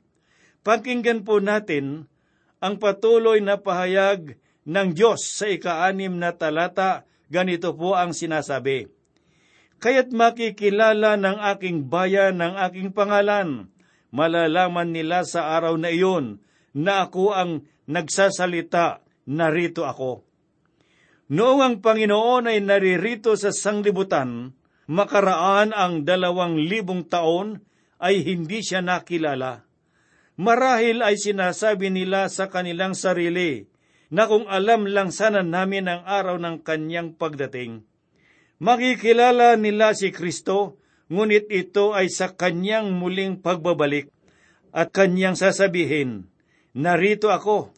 Pakinggan 0.63 1.25
po 1.27 1.41
natin 1.43 2.07
ang 2.61 2.81
patuloy 2.81 3.45
na 3.45 3.61
pahayag 3.61 4.37
ng 4.67 4.89
Diyos 4.97 5.23
sa 5.37 5.47
ikaanim 5.47 6.17
na 6.17 6.35
talata, 6.35 7.07
ganito 7.29 7.77
po 7.77 7.95
ang 7.95 8.17
sinasabi. 8.17 8.91
Kaya't 9.77 10.11
makikilala 10.11 11.21
ng 11.21 11.39
aking 11.55 11.87
bayan 11.93 12.41
ng 12.41 12.57
aking 12.67 12.97
pangalan, 12.97 13.69
malalaman 14.09 14.89
nila 14.89 15.23
sa 15.29 15.53
araw 15.53 15.77
na 15.77 15.93
iyon 15.93 16.41
na 16.73 17.05
ako 17.05 17.37
ang 17.37 17.51
nagsasalita, 17.85 19.05
narito 19.29 19.85
ako. 19.85 20.25
Noong 21.27 21.61
ang 21.61 21.77
Panginoon 21.83 22.49
ay 22.49 22.63
naririto 22.63 23.35
sa 23.35 23.51
sanglibutan, 23.51 24.55
makaraan 24.87 25.75
ang 25.75 26.07
dalawang 26.07 26.57
libong 26.57 27.05
taon 27.11 27.61
ay 27.99 28.23
hindi 28.23 28.63
siya 28.63 28.81
nakilala. 28.81 29.66
Marahil 30.37 31.01
ay 31.01 31.17
sinasabi 31.17 31.89
nila 31.89 32.29
sa 32.29 32.53
kanilang 32.53 32.93
sarili 32.93 33.65
na 34.13 34.29
kung 34.29 34.45
alam 34.47 34.85
lang 34.85 35.09
sana 35.09 35.41
namin 35.41 35.89
ang 35.89 36.05
araw 36.05 36.37
ng 36.37 36.61
kanyang 36.61 37.17
pagdating. 37.17 37.83
Makikilala 38.61 39.57
nila 39.57 39.97
si 39.97 40.13
Kristo 40.13 40.77
ngunit 41.09 41.49
ito 41.49 41.97
ay 41.97 42.13
sa 42.13 42.37
kanyang 42.37 42.93
muling 42.93 43.41
pagbabalik 43.41 44.13
at 44.77 44.93
kanyang 44.93 45.41
sasabihin, 45.41 46.29
Narito 46.77 47.33
ako. 47.33 47.73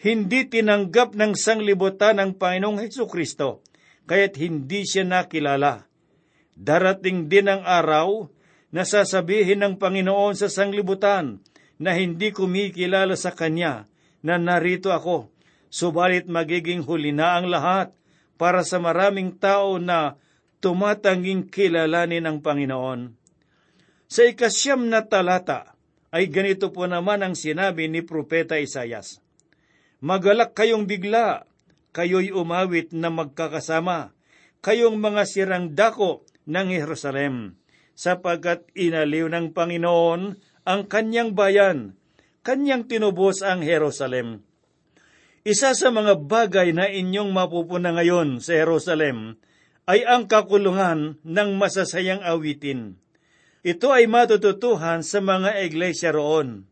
Hindi 0.00 0.48
tinanggap 0.48 1.12
ng 1.12 1.36
sanglibutan 1.36 2.16
ng 2.16 2.40
Panginoong 2.40 2.80
Heso 2.80 3.04
Kristo, 3.04 3.60
kaya't 4.08 4.40
hindi 4.40 4.88
siya 4.88 5.04
nakilala. 5.04 5.84
Darating 6.56 7.28
din 7.28 7.52
ang 7.52 7.60
araw 7.60 8.28
na 8.72 8.88
sasabihin 8.88 9.60
ng 9.60 9.74
Panginoon 9.76 10.32
sa 10.32 10.48
sanglibutan 10.48 11.44
na 11.78 11.96
hindi 11.98 12.30
kumikilala 12.30 13.18
sa 13.18 13.34
Kanya 13.34 13.90
na 14.24 14.38
narito 14.38 14.94
ako, 14.94 15.30
subalit 15.68 16.30
magiging 16.30 16.86
huli 16.86 17.10
na 17.10 17.38
ang 17.38 17.50
lahat 17.50 17.92
para 18.38 18.62
sa 18.62 18.78
maraming 18.78 19.36
tao 19.36 19.78
na 19.78 20.16
tumatanging 20.62 21.50
kilalanin 21.50 22.24
ng 22.24 22.38
Panginoon. 22.40 23.12
Sa 24.08 24.22
ikasyam 24.24 24.86
na 24.88 25.04
talata 25.04 25.74
ay 26.14 26.30
ganito 26.30 26.70
po 26.70 26.86
naman 26.86 27.20
ang 27.26 27.34
sinabi 27.34 27.90
ni 27.90 28.06
Propeta 28.06 28.54
Isayas. 28.56 29.18
Magalak 29.98 30.54
kayong 30.54 30.86
bigla, 30.86 31.48
kayo'y 31.90 32.30
umawit 32.30 32.94
na 32.94 33.10
magkakasama, 33.10 34.14
kayong 34.62 35.00
mga 35.00 35.22
sirang 35.26 35.66
dako 35.74 36.22
ng 36.46 36.68
Jerusalem, 36.70 37.58
sapagkat 37.98 38.68
inaliw 38.76 39.26
ng 39.26 39.50
Panginoon 39.50 40.38
ang 40.64 40.88
kanyang 40.88 41.36
bayan, 41.36 41.92
kanyang 42.40 42.88
tinubos 42.88 43.44
ang 43.44 43.60
Jerusalem. 43.60 44.40
Isa 45.44 45.76
sa 45.76 45.92
mga 45.92 46.24
bagay 46.24 46.72
na 46.72 46.88
inyong 46.88 47.28
mapupuna 47.28 47.92
ngayon 47.92 48.40
sa 48.40 48.56
Jerusalem 48.56 49.36
ay 49.84 50.00
ang 50.08 50.24
kakulungan 50.24 51.20
ng 51.20 51.50
masasayang 51.60 52.24
awitin. 52.24 52.96
Ito 53.60 53.92
ay 53.92 54.08
matututuhan 54.08 55.04
sa 55.04 55.20
mga 55.20 55.60
iglesia 55.68 56.16
roon, 56.16 56.64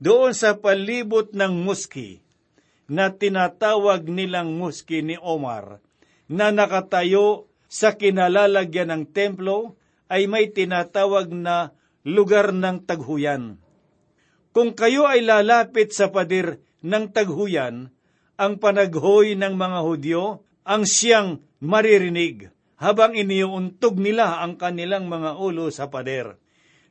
doon 0.00 0.32
sa 0.32 0.56
palibot 0.56 1.32
ng 1.36 1.60
muski, 1.60 2.24
na 2.88 3.12
tinatawag 3.12 4.08
nilang 4.08 4.56
muski 4.56 5.04
ni 5.04 5.20
Omar, 5.20 5.84
na 6.28 6.48
nakatayo 6.52 7.48
sa 7.68 8.00
kinalalagyan 8.00 8.92
ng 8.92 9.04
templo 9.12 9.76
ay 10.08 10.24
may 10.24 10.48
tinatawag 10.48 11.28
na 11.36 11.75
lugar 12.06 12.54
ng 12.54 12.86
taghuyan. 12.86 13.58
Kung 14.54 14.78
kayo 14.78 15.10
ay 15.10 15.26
lalapit 15.26 15.90
sa 15.90 16.14
padir 16.14 16.62
ng 16.86 17.10
taghuyan, 17.10 17.90
ang 18.38 18.62
panaghoy 18.62 19.34
ng 19.34 19.58
mga 19.58 19.80
Hudyo 19.82 20.46
ang 20.62 20.86
siyang 20.86 21.42
maririnig 21.58 22.54
habang 22.78 23.16
iniuuntog 23.16 23.98
nila 23.98 24.38
ang 24.44 24.54
kanilang 24.54 25.10
mga 25.10 25.40
ulo 25.40 25.72
sa 25.74 25.90
pader. 25.90 26.38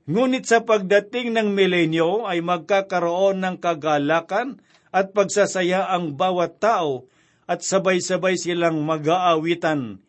Ngunit 0.05 0.45
sa 0.45 0.61
pagdating 0.61 1.33
ng 1.33 1.49
milenyo 1.53 2.29
ay 2.29 2.41
magkakaroon 2.45 3.41
ng 3.41 3.55
kagalakan 3.57 4.61
at 4.93 5.15
pagsasaya 5.15 5.89
ang 5.89 6.13
bawat 6.13 6.61
tao 6.61 7.09
at 7.49 7.61
sabay-sabay 7.65 8.37
silang 8.37 8.81
mag-aawitan. 8.85 10.01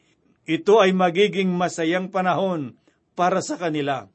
Ito 0.44 0.80
ay 0.80 0.92
magiging 0.92 1.52
masayang 1.52 2.12
panahon 2.12 2.76
para 3.16 3.40
sa 3.40 3.56
kanila. 3.56 4.08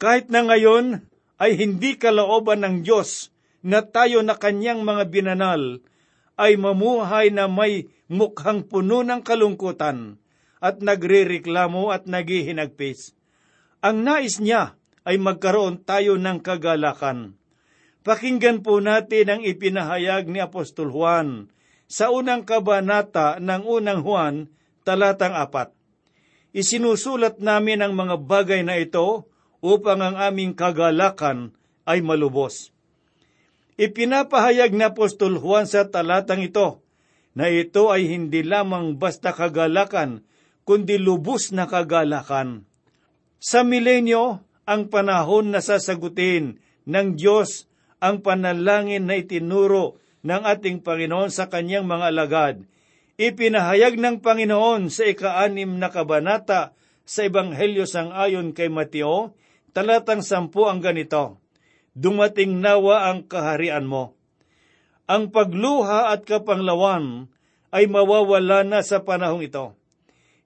Kahit 0.00 0.32
na 0.32 0.40
ngayon 0.40 1.04
ay 1.36 1.60
hindi 1.60 2.00
kalooban 2.00 2.64
ng 2.64 2.76
Diyos 2.80 3.28
na 3.60 3.84
tayo 3.84 4.24
na 4.24 4.40
kanyang 4.40 4.80
mga 4.80 5.12
binanal 5.12 5.84
ay 6.40 6.56
mamuhay 6.56 7.28
na 7.28 7.52
may 7.52 7.92
mukhang 8.08 8.64
puno 8.64 9.04
ng 9.04 9.20
kalungkutan 9.20 10.16
at 10.56 10.80
nagrereklamo 10.80 11.92
at 11.92 12.08
naghihinagpis. 12.08 13.12
Ang 13.84 14.08
nais 14.08 14.40
niya 14.40 14.80
ay 15.04 15.20
magkaroon 15.20 15.84
tayo 15.84 16.16
ng 16.16 16.40
kagalakan. 16.40 17.36
Pakinggan 18.00 18.64
po 18.64 18.80
natin 18.80 19.28
ang 19.28 19.42
ipinahayag 19.44 20.32
ni 20.32 20.40
Apostol 20.40 20.88
Juan 20.88 21.52
sa 21.84 22.08
unang 22.08 22.48
kabanata 22.48 23.36
ng 23.36 23.62
unang 23.68 24.00
Juan, 24.00 24.48
talatang 24.80 25.36
apat. 25.36 25.76
Isinusulat 26.56 27.36
namin 27.44 27.84
ang 27.84 27.92
mga 27.92 28.16
bagay 28.16 28.64
na 28.64 28.80
ito 28.80 29.29
upang 29.60 30.00
ang 30.00 30.16
aming 30.16 30.56
kagalakan 30.56 31.52
ay 31.84 32.00
malubos. 32.04 32.72
Ipinapahayag 33.80 34.76
ni 34.76 34.84
Apostol 34.84 35.40
Juan 35.40 35.64
sa 35.64 35.88
talatang 35.88 36.44
ito 36.44 36.84
na 37.32 37.48
ito 37.48 37.88
ay 37.88 38.10
hindi 38.10 38.44
lamang 38.44 39.00
basta 39.00 39.32
kagalakan, 39.32 40.20
kundi 40.68 41.00
lubos 41.00 41.54
na 41.56 41.64
kagalakan. 41.64 42.68
Sa 43.40 43.64
milenyo, 43.64 44.44
ang 44.68 44.92
panahon 44.92 45.48
na 45.48 45.64
sasagutin 45.64 46.60
ng 46.84 47.16
Diyos 47.16 47.70
ang 48.00 48.20
panalangin 48.20 49.08
na 49.08 49.16
itinuro 49.16 50.00
ng 50.20 50.42
ating 50.44 50.84
Panginoon 50.84 51.32
sa 51.32 51.48
kanyang 51.48 51.88
mga 51.88 52.04
alagad. 52.12 52.56
Ipinahayag 53.20 54.00
ng 54.00 54.24
Panginoon 54.24 54.88
sa 54.88 55.04
ikaanim 55.08 55.76
na 55.76 55.92
kabanata 55.92 56.76
sa 57.04 57.20
Ebanghelyo 57.24 57.84
sang 57.84 58.12
ayon 58.12 58.56
kay 58.56 58.72
Mateo, 58.72 59.36
talatang 59.72 60.22
sampu 60.22 60.66
ang 60.66 60.82
ganito, 60.82 61.40
Dumating 61.90 62.62
nawa 62.62 63.10
ang 63.10 63.26
kaharian 63.26 63.82
mo. 63.82 64.14
Ang 65.10 65.34
pagluha 65.34 66.14
at 66.14 66.22
kapanglawan 66.22 67.26
ay 67.74 67.90
mawawala 67.90 68.62
na 68.62 68.80
sa 68.86 69.02
panahong 69.02 69.42
ito. 69.42 69.74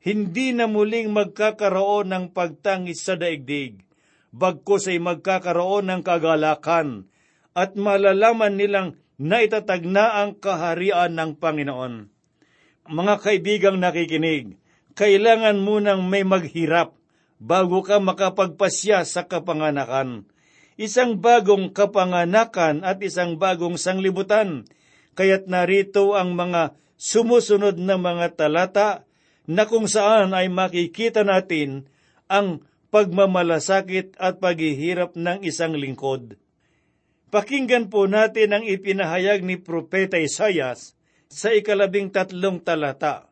Hindi 0.00 0.56
na 0.56 0.68
muling 0.68 1.12
magkakaroon 1.12 2.12
ng 2.12 2.24
pagtangis 2.32 3.04
sa 3.04 3.16
daigdig, 3.16 3.84
bagkos 4.32 4.88
ay 4.88 5.00
magkakaroon 5.00 5.88
ng 5.88 6.00
kagalakan 6.00 7.08
at 7.52 7.76
malalaman 7.76 8.56
nilang 8.56 8.88
naitatag 9.20 9.84
na 9.84 10.24
ang 10.24 10.36
kaharian 10.36 11.12
ng 11.12 11.40
Panginoon. 11.40 11.94
Mga 12.88 13.14
kaibigang 13.20 13.78
nakikinig, 13.80 14.60
kailangan 14.96 15.60
munang 15.60 16.04
may 16.08 16.24
maghirap 16.24 16.96
bago 17.38 17.84
ka 17.84 18.00
makapagpasya 18.00 19.02
sa 19.06 19.26
kapanganakan 19.26 20.26
isang 20.74 21.22
bagong 21.22 21.70
kapanganakan 21.70 22.82
at 22.82 22.98
isang 23.02 23.38
bagong 23.38 23.78
sanglibutan. 23.78 24.66
Kaya't 25.14 25.46
narito 25.46 26.18
ang 26.18 26.34
mga 26.34 26.74
sumusunod 26.98 27.78
na 27.78 27.94
mga 27.94 28.34
talata 28.34 29.06
na 29.46 29.70
kung 29.70 29.86
saan 29.86 30.34
ay 30.34 30.50
makikita 30.50 31.22
natin 31.22 31.86
ang 32.26 32.66
pagmamalasakit 32.90 34.18
at 34.18 34.42
paghihirap 34.42 35.14
ng 35.14 35.46
isang 35.46 35.78
lingkod. 35.78 36.38
Pakinggan 37.30 37.90
po 37.90 38.06
natin 38.06 38.54
ang 38.54 38.64
ipinahayag 38.66 39.42
ni 39.42 39.58
Propeta 39.58 40.18
Isayas 40.18 40.94
sa 41.26 41.50
ikalabing 41.50 42.14
tatlong 42.14 42.62
talata. 42.62 43.26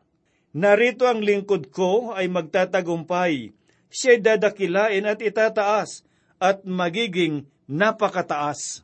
Narito 0.51 1.07
ang 1.07 1.23
lingkod 1.23 1.71
ko 1.71 2.11
ay 2.11 2.27
magtatagumpay, 2.27 3.55
siya'y 3.93 4.25
dadakilain 4.25 5.05
at 5.05 5.21
itataas, 5.21 6.01
at 6.41 6.65
magiging 6.65 7.45
napakataas. 7.69 8.81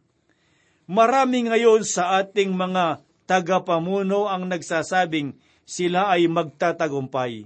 Marami 0.85 1.49
ngayon 1.49 1.81
sa 1.83 2.21
ating 2.21 2.53
mga 2.53 3.01
tagapamuno 3.25 4.29
ang 4.29 4.45
nagsasabing 4.47 5.35
sila 5.65 6.09
ay 6.13 6.25
magtatagumpay. 6.29 7.45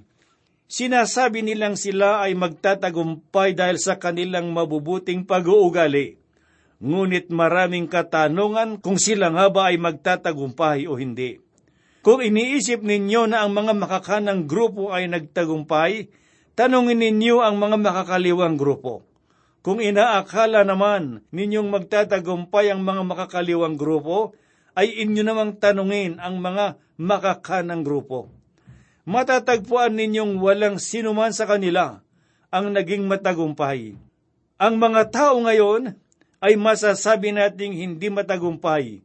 Sinasabi 0.70 1.44
nilang 1.44 1.76
sila 1.76 2.24
ay 2.24 2.40
magtatagumpay 2.40 3.52
dahil 3.52 3.78
sa 3.78 4.00
kanilang 4.00 4.50
mabubuting 4.56 5.28
pag-uugali. 5.28 6.16
Ngunit 6.80 7.32
maraming 7.32 7.92
katanungan 7.92 8.80
kung 8.80 8.96
sila 8.96 9.28
nga 9.32 9.52
ba 9.52 9.72
ay 9.72 9.80
magtatagumpay 9.80 10.88
o 10.88 10.96
hindi. 10.96 11.40
Kung 12.04 12.20
iniisip 12.20 12.84
ninyo 12.84 13.32
na 13.32 13.44
ang 13.44 13.56
mga 13.56 13.76
makakanang 13.76 14.44
grupo 14.48 14.92
ay 14.92 15.08
nagtagumpay, 15.08 16.12
tanungin 16.54 17.02
ninyo 17.02 17.42
ang 17.42 17.58
mga 17.58 17.78
makakaliwang 17.82 18.58
grupo 18.58 19.06
kung 19.64 19.80
inaakala 19.80 20.68
naman 20.68 21.24
ninyong 21.32 21.72
magtatagumpay 21.72 22.68
ang 22.68 22.84
mga 22.84 23.02
makakaliwang 23.08 23.80
grupo, 23.80 24.36
ay 24.76 24.92
inyo 25.08 25.24
namang 25.24 25.56
tanungin 25.56 26.20
ang 26.20 26.44
mga 26.44 26.76
makakanang 27.00 27.80
grupo. 27.80 28.28
Matatagpuan 29.08 29.96
ninyong 29.96 30.44
walang 30.44 30.84
sinuman 30.84 31.32
sa 31.32 31.48
kanila 31.48 32.04
ang 32.52 32.76
naging 32.76 33.08
matagumpay. 33.08 33.96
Ang 34.60 34.76
mga 34.84 35.16
tao 35.16 35.40
ngayon 35.40 35.96
ay 36.44 36.60
masasabi 36.60 37.32
nating 37.32 37.72
hindi 37.72 38.12
matagumpay. 38.12 39.00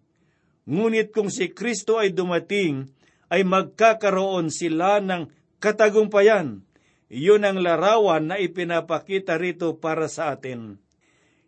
Ngunit 0.67 1.15
kung 1.15 1.31
si 1.31 1.55
Kristo 1.55 2.03
ay 2.03 2.11
dumating, 2.11 2.91
ay 3.31 3.47
magkakaroon 3.47 4.51
sila 4.51 4.99
ng 4.99 5.31
katagumpayan 5.63 6.67
iyon 7.09 7.45
ang 7.45 7.61
larawan 7.61 8.29
na 8.29 8.37
ipinapakita 8.37 9.41
rito 9.41 9.77
para 9.77 10.09
sa 10.09 10.37
atin. 10.37 10.81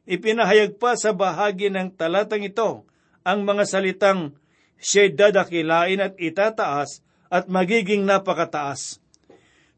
Ipinahayag 0.09 0.81
pa 0.81 0.97
sa 0.97 1.13
bahagi 1.13 1.71
ng 1.71 1.95
talatang 1.95 2.43
ito 2.43 2.89
ang 3.23 3.45
mga 3.45 3.69
salitang 3.69 4.35
siya'y 4.81 5.13
dadakilain 5.13 6.01
at 6.01 6.17
itataas 6.17 7.05
at 7.31 7.47
magiging 7.47 8.09
napakataas. 8.09 8.99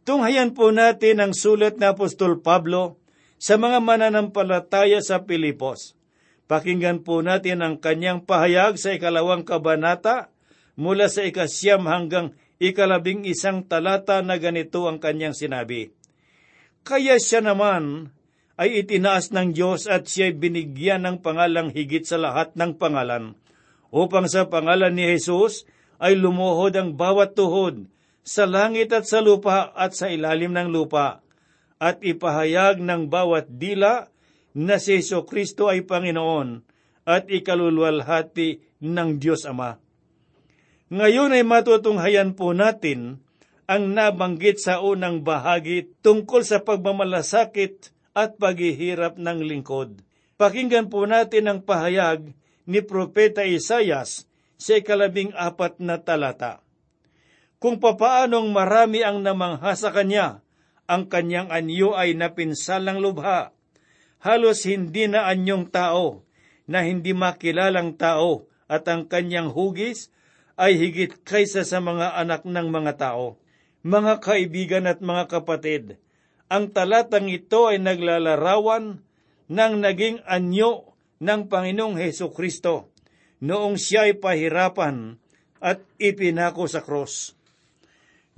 Tunghayan 0.02 0.54
po 0.54 0.74
natin 0.74 1.22
ang 1.22 1.32
sulat 1.34 1.78
na 1.78 1.94
Apostol 1.94 2.42
Pablo 2.42 2.98
sa 3.38 3.58
mga 3.58 3.82
mananampalataya 3.82 5.02
sa 5.02 5.26
Pilipos. 5.26 5.98
Pakinggan 6.50 7.06
po 7.06 7.22
natin 7.22 7.62
ang 7.62 7.78
kanyang 7.78 8.22
pahayag 8.22 8.78
sa 8.78 8.94
ikalawang 8.94 9.46
kabanata 9.46 10.30
mula 10.74 11.06
sa 11.06 11.22
ikasyam 11.22 11.86
hanggang 11.86 12.34
ikalabing 12.62 13.26
isang 13.26 13.66
talata 13.66 14.22
na 14.22 14.38
ganito 14.38 14.86
ang 14.86 15.02
kanyang 15.02 15.34
sinabi. 15.34 15.90
Kaya 16.86 17.18
siya 17.18 17.42
naman 17.42 18.14
ay 18.54 18.86
itinaas 18.86 19.34
ng 19.34 19.50
Diyos 19.50 19.90
at 19.90 20.06
siya'y 20.06 20.38
binigyan 20.38 21.02
ng 21.02 21.16
pangalang 21.18 21.74
higit 21.74 22.06
sa 22.06 22.22
lahat 22.22 22.54
ng 22.54 22.78
pangalan, 22.78 23.34
upang 23.90 24.30
sa 24.30 24.46
pangalan 24.46 24.94
ni 24.94 25.10
Jesus 25.10 25.66
ay 25.98 26.14
lumuhod 26.14 26.78
ang 26.78 26.94
bawat 26.94 27.34
tuhod 27.34 27.90
sa 28.22 28.46
langit 28.46 28.94
at 28.94 29.10
sa 29.10 29.18
lupa 29.18 29.74
at 29.74 29.98
sa 29.98 30.06
ilalim 30.06 30.54
ng 30.54 30.70
lupa, 30.70 31.26
at 31.82 31.98
ipahayag 31.98 32.78
ng 32.78 33.10
bawat 33.10 33.50
dila 33.50 34.06
na 34.54 34.78
si 34.78 35.02
Kristo 35.02 35.66
ay 35.66 35.82
Panginoon 35.82 36.62
at 37.02 37.26
ikalulwalhati 37.26 38.78
ng 38.86 39.18
Diyos 39.18 39.42
Ama. 39.50 39.81
Ngayon 40.92 41.32
ay 41.32 41.40
matutunghayan 41.40 42.36
po 42.36 42.52
natin 42.52 43.24
ang 43.64 43.96
nabanggit 43.96 44.60
sa 44.60 44.84
unang 44.84 45.24
bahagi 45.24 45.88
tungkol 46.04 46.44
sa 46.44 46.60
pagmamalasakit 46.60 47.96
at 48.12 48.36
paghihirap 48.36 49.16
ng 49.16 49.40
lingkod. 49.40 50.04
Pakinggan 50.36 50.92
po 50.92 51.08
natin 51.08 51.48
ang 51.48 51.64
pahayag 51.64 52.36
ni 52.68 52.84
Propeta 52.84 53.40
Isayas 53.40 54.28
sa 54.60 54.76
ikalabing 54.76 55.32
apat 55.32 55.80
na 55.80 55.96
talata. 55.96 56.60
Kung 57.56 57.80
papaanong 57.80 58.52
marami 58.52 59.00
ang 59.00 59.24
namangha 59.24 59.72
sa 59.72 59.96
kanya, 59.96 60.44
ang 60.84 61.08
kanyang 61.08 61.48
anyo 61.48 61.96
ay 61.96 62.12
napinsalang 62.12 63.00
lubha. 63.00 63.56
Halos 64.20 64.68
hindi 64.68 65.08
na 65.08 65.24
anyong 65.24 65.72
tao, 65.72 66.20
na 66.68 66.84
hindi 66.84 67.16
makilalang 67.16 67.96
tao, 67.96 68.44
at 68.68 68.84
ang 68.92 69.08
kanyang 69.08 69.48
hugis 69.48 70.11
ay 70.62 70.78
higit 70.78 71.26
kaysa 71.26 71.66
sa 71.66 71.82
mga 71.82 72.14
anak 72.22 72.46
ng 72.46 72.70
mga 72.70 72.94
tao. 72.94 73.34
Mga 73.82 74.22
kaibigan 74.22 74.86
at 74.86 75.02
mga 75.02 75.26
kapatid, 75.26 75.98
ang 76.46 76.70
talatang 76.70 77.26
ito 77.26 77.66
ay 77.66 77.82
naglalarawan 77.82 79.02
ng 79.50 79.74
naging 79.82 80.22
anyo 80.22 80.94
ng 81.18 81.50
Panginoong 81.50 81.98
Heso 81.98 82.30
Kristo 82.30 82.94
noong 83.42 83.74
siya 83.74 84.06
ay 84.06 84.14
pahirapan 84.22 85.18
at 85.58 85.82
ipinako 85.98 86.70
sa 86.70 86.78
cross. 86.78 87.34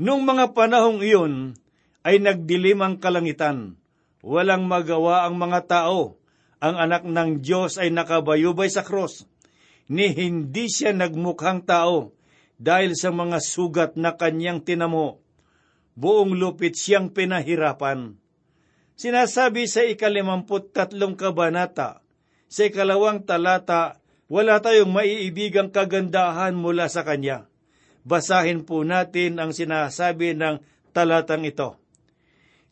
Noong 0.01 0.25
mga 0.25 0.57
panahong 0.57 1.05
iyon 1.05 1.61
ay 2.09 2.25
nagdilim 2.25 2.81
ang 2.81 2.97
kalangitan. 2.97 3.77
Walang 4.25 4.65
magawa 4.65 5.29
ang 5.29 5.37
mga 5.37 5.61
tao. 5.69 6.17
Ang 6.65 6.81
anak 6.81 7.05
ng 7.05 7.45
Diyos 7.45 7.77
ay 7.77 7.93
nakabayubay 7.93 8.73
sa 8.73 8.81
cross 8.81 9.29
ni 9.91 10.13
hindi 10.13 10.71
siya 10.71 10.97
nagmukhang 10.97 11.65
tao 11.67 12.17
dahil 12.57 12.97
sa 12.97 13.11
mga 13.13 13.39
sugat 13.43 13.93
na 13.99 14.17
kanyang 14.17 14.63
tinamo. 14.65 15.21
Buong 15.95 16.35
lupit 16.35 16.75
siyang 16.75 17.15
pinahirapan. 17.15 18.19
Sinasabi 18.95 19.67
sa 19.67 19.83
ikalimamput 19.87 20.75
tatlong 20.75 21.15
kabanata, 21.15 22.03
sa 22.51 22.63
ikalawang 22.67 23.23
talata, 23.27 23.99
wala 24.31 24.59
tayong 24.63 24.91
maiibigang 24.91 25.71
kagandahan 25.71 26.55
mula 26.55 26.87
sa 26.91 27.03
kanya. 27.03 27.47
Basahin 28.03 28.63
po 28.67 28.83
natin 28.83 29.39
ang 29.39 29.55
sinasabi 29.55 30.35
ng 30.39 30.63
talatang 30.95 31.47
ito. 31.47 31.79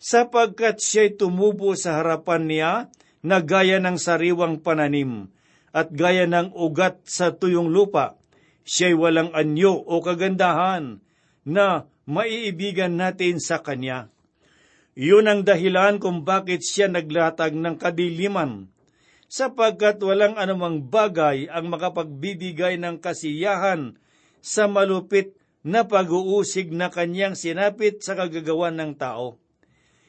sapagkat 0.03 0.83
siya'y 0.83 1.14
tumubo 1.14 1.79
sa 1.79 2.03
harapan 2.03 2.42
niya 2.51 2.72
na 3.22 3.38
gaya 3.38 3.79
ng 3.79 3.94
sariwang 3.94 4.59
pananim 4.59 5.31
at 5.72 5.90
gaya 5.92 6.28
ng 6.28 6.52
ugat 6.52 7.04
sa 7.08 7.32
tuyong 7.32 7.72
lupa. 7.72 8.20
Siya'y 8.62 8.94
walang 8.94 9.35
anyo 9.35 9.74
o 9.74 9.98
kagandahan 10.04 11.02
na 11.42 11.90
maiibigan 12.06 12.94
natin 12.94 13.42
sa 13.42 13.58
Kanya. 13.58 14.12
Yun 14.92 15.24
ang 15.24 15.40
dahilan 15.42 15.96
kung 15.96 16.22
bakit 16.22 16.61
siya 16.62 16.87
naglatag 16.87 17.56
ng 17.56 17.80
kadiliman, 17.80 18.68
sapagkat 19.24 19.96
walang 20.04 20.37
anumang 20.37 20.85
bagay 20.85 21.48
ang 21.48 21.72
makapagbibigay 21.72 22.76
ng 22.76 23.00
kasiyahan 23.00 23.96
sa 24.44 24.68
malupit 24.68 25.32
na 25.64 25.88
pag-uusig 25.88 26.74
na 26.74 26.92
kanyang 26.92 27.38
sinapit 27.38 28.04
sa 28.04 28.12
kagagawan 28.18 28.76
ng 28.76 28.92
tao. 28.98 29.40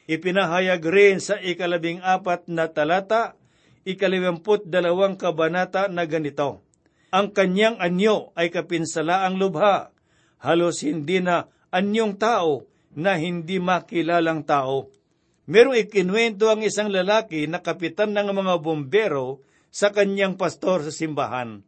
Ipinahayag 0.04 0.84
rin 0.84 1.16
sa 1.16 1.40
ikalabing 1.40 2.04
apat 2.04 2.44
na 2.52 2.68
talata, 2.68 3.40
ikaliwamput 3.84 4.68
dalawang 4.68 5.20
kabanata 5.20 5.88
na 5.92 6.08
ganito. 6.08 6.64
Ang 7.14 7.30
kanyang 7.30 7.78
anyo 7.78 8.34
ay 8.34 8.50
kapinsalaang 8.50 9.38
lubha, 9.38 9.94
halos 10.42 10.82
hindi 10.82 11.22
na 11.22 11.46
anyong 11.70 12.18
tao 12.18 12.66
na 12.96 13.14
hindi 13.14 13.62
makilalang 13.62 14.42
tao. 14.42 14.90
Merong 15.44 15.76
ikinwento 15.76 16.48
ang 16.48 16.64
isang 16.64 16.88
lalaki 16.88 17.44
na 17.44 17.60
kapitan 17.60 18.16
ng 18.16 18.32
mga 18.32 18.54
bombero 18.64 19.44
sa 19.68 19.92
kanyang 19.92 20.40
pastor 20.40 20.88
sa 20.88 20.92
simbahan. 20.94 21.60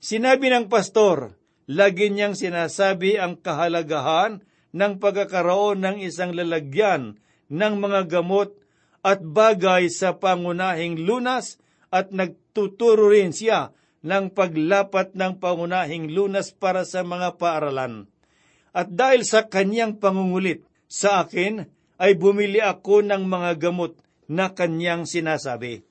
Sinabi 0.00 0.48
ng 0.48 0.72
pastor, 0.72 1.36
lagi 1.68 2.08
niyang 2.08 2.32
sinasabi 2.32 3.20
ang 3.20 3.36
kahalagahan 3.36 4.40
ng 4.72 4.92
pagkakaroon 4.98 5.84
ng 5.84 5.96
isang 6.00 6.32
lalagyan 6.32 7.20
ng 7.52 7.74
mga 7.78 8.08
gamot 8.08 8.56
at 9.04 9.20
bagay 9.20 9.92
sa 9.92 10.16
pangunahing 10.16 11.04
lunas 11.04 11.60
at 11.92 12.08
nagtuturo 12.10 13.12
rin 13.12 13.36
siya 13.36 13.76
ng 14.00 14.32
paglapat 14.32 15.12
ng 15.12 15.36
pangunahing 15.36 16.08
lunas 16.08 16.56
para 16.56 16.88
sa 16.88 17.04
mga 17.04 17.36
paaralan. 17.36 18.08
At 18.72 18.90
dahil 18.90 19.28
sa 19.28 19.46
kanyang 19.46 20.00
pangungulit 20.00 20.64
sa 20.88 21.22
akin, 21.22 21.68
ay 21.94 22.18
bumili 22.18 22.58
ako 22.58 23.06
ng 23.06 23.22
mga 23.22 23.50
gamot 23.60 23.94
na 24.26 24.50
kanyang 24.50 25.06
sinasabi. 25.06 25.86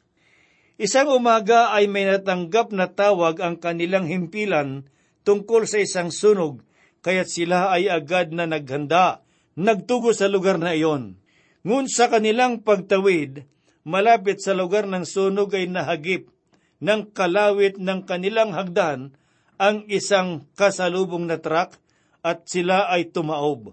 Isang 0.76 1.15
umaga 1.15 1.71
ay 1.71 1.88
may 1.88 2.04
natanggap 2.04 2.76
na 2.76 2.91
tawag 2.91 3.39
ang 3.39 3.56
kanilang 3.62 4.10
himpilan 4.10 4.89
tungkol 5.23 5.63
sa 5.63 5.80
isang 5.80 6.12
sunog, 6.12 6.60
kaya't 7.06 7.30
sila 7.32 7.71
ay 7.71 7.88
agad 7.88 8.36
na 8.36 8.43
naghanda, 8.43 9.23
nagtugo 9.56 10.12
sa 10.12 10.28
lugar 10.28 10.60
na 10.60 10.76
iyon. 10.76 11.23
Ngun 11.63 11.88
sa 11.88 12.12
kanilang 12.12 12.60
pagtawid, 12.60 13.47
malapit 13.88 14.43
sa 14.43 14.52
lugar 14.52 14.84
ng 14.84 15.08
sunog 15.08 15.56
ay 15.56 15.71
nahagip 15.71 16.28
ng 16.84 17.15
kalawit 17.15 17.80
ng 17.80 18.04
kanilang 18.04 18.52
hagdan 18.52 19.15
ang 19.56 19.88
isang 19.88 20.43
kasalubong 20.60 21.23
na 21.23 21.39
truck 21.39 21.80
at 22.19 22.43
sila 22.52 22.91
ay 22.91 23.15
tumaob. 23.15 23.71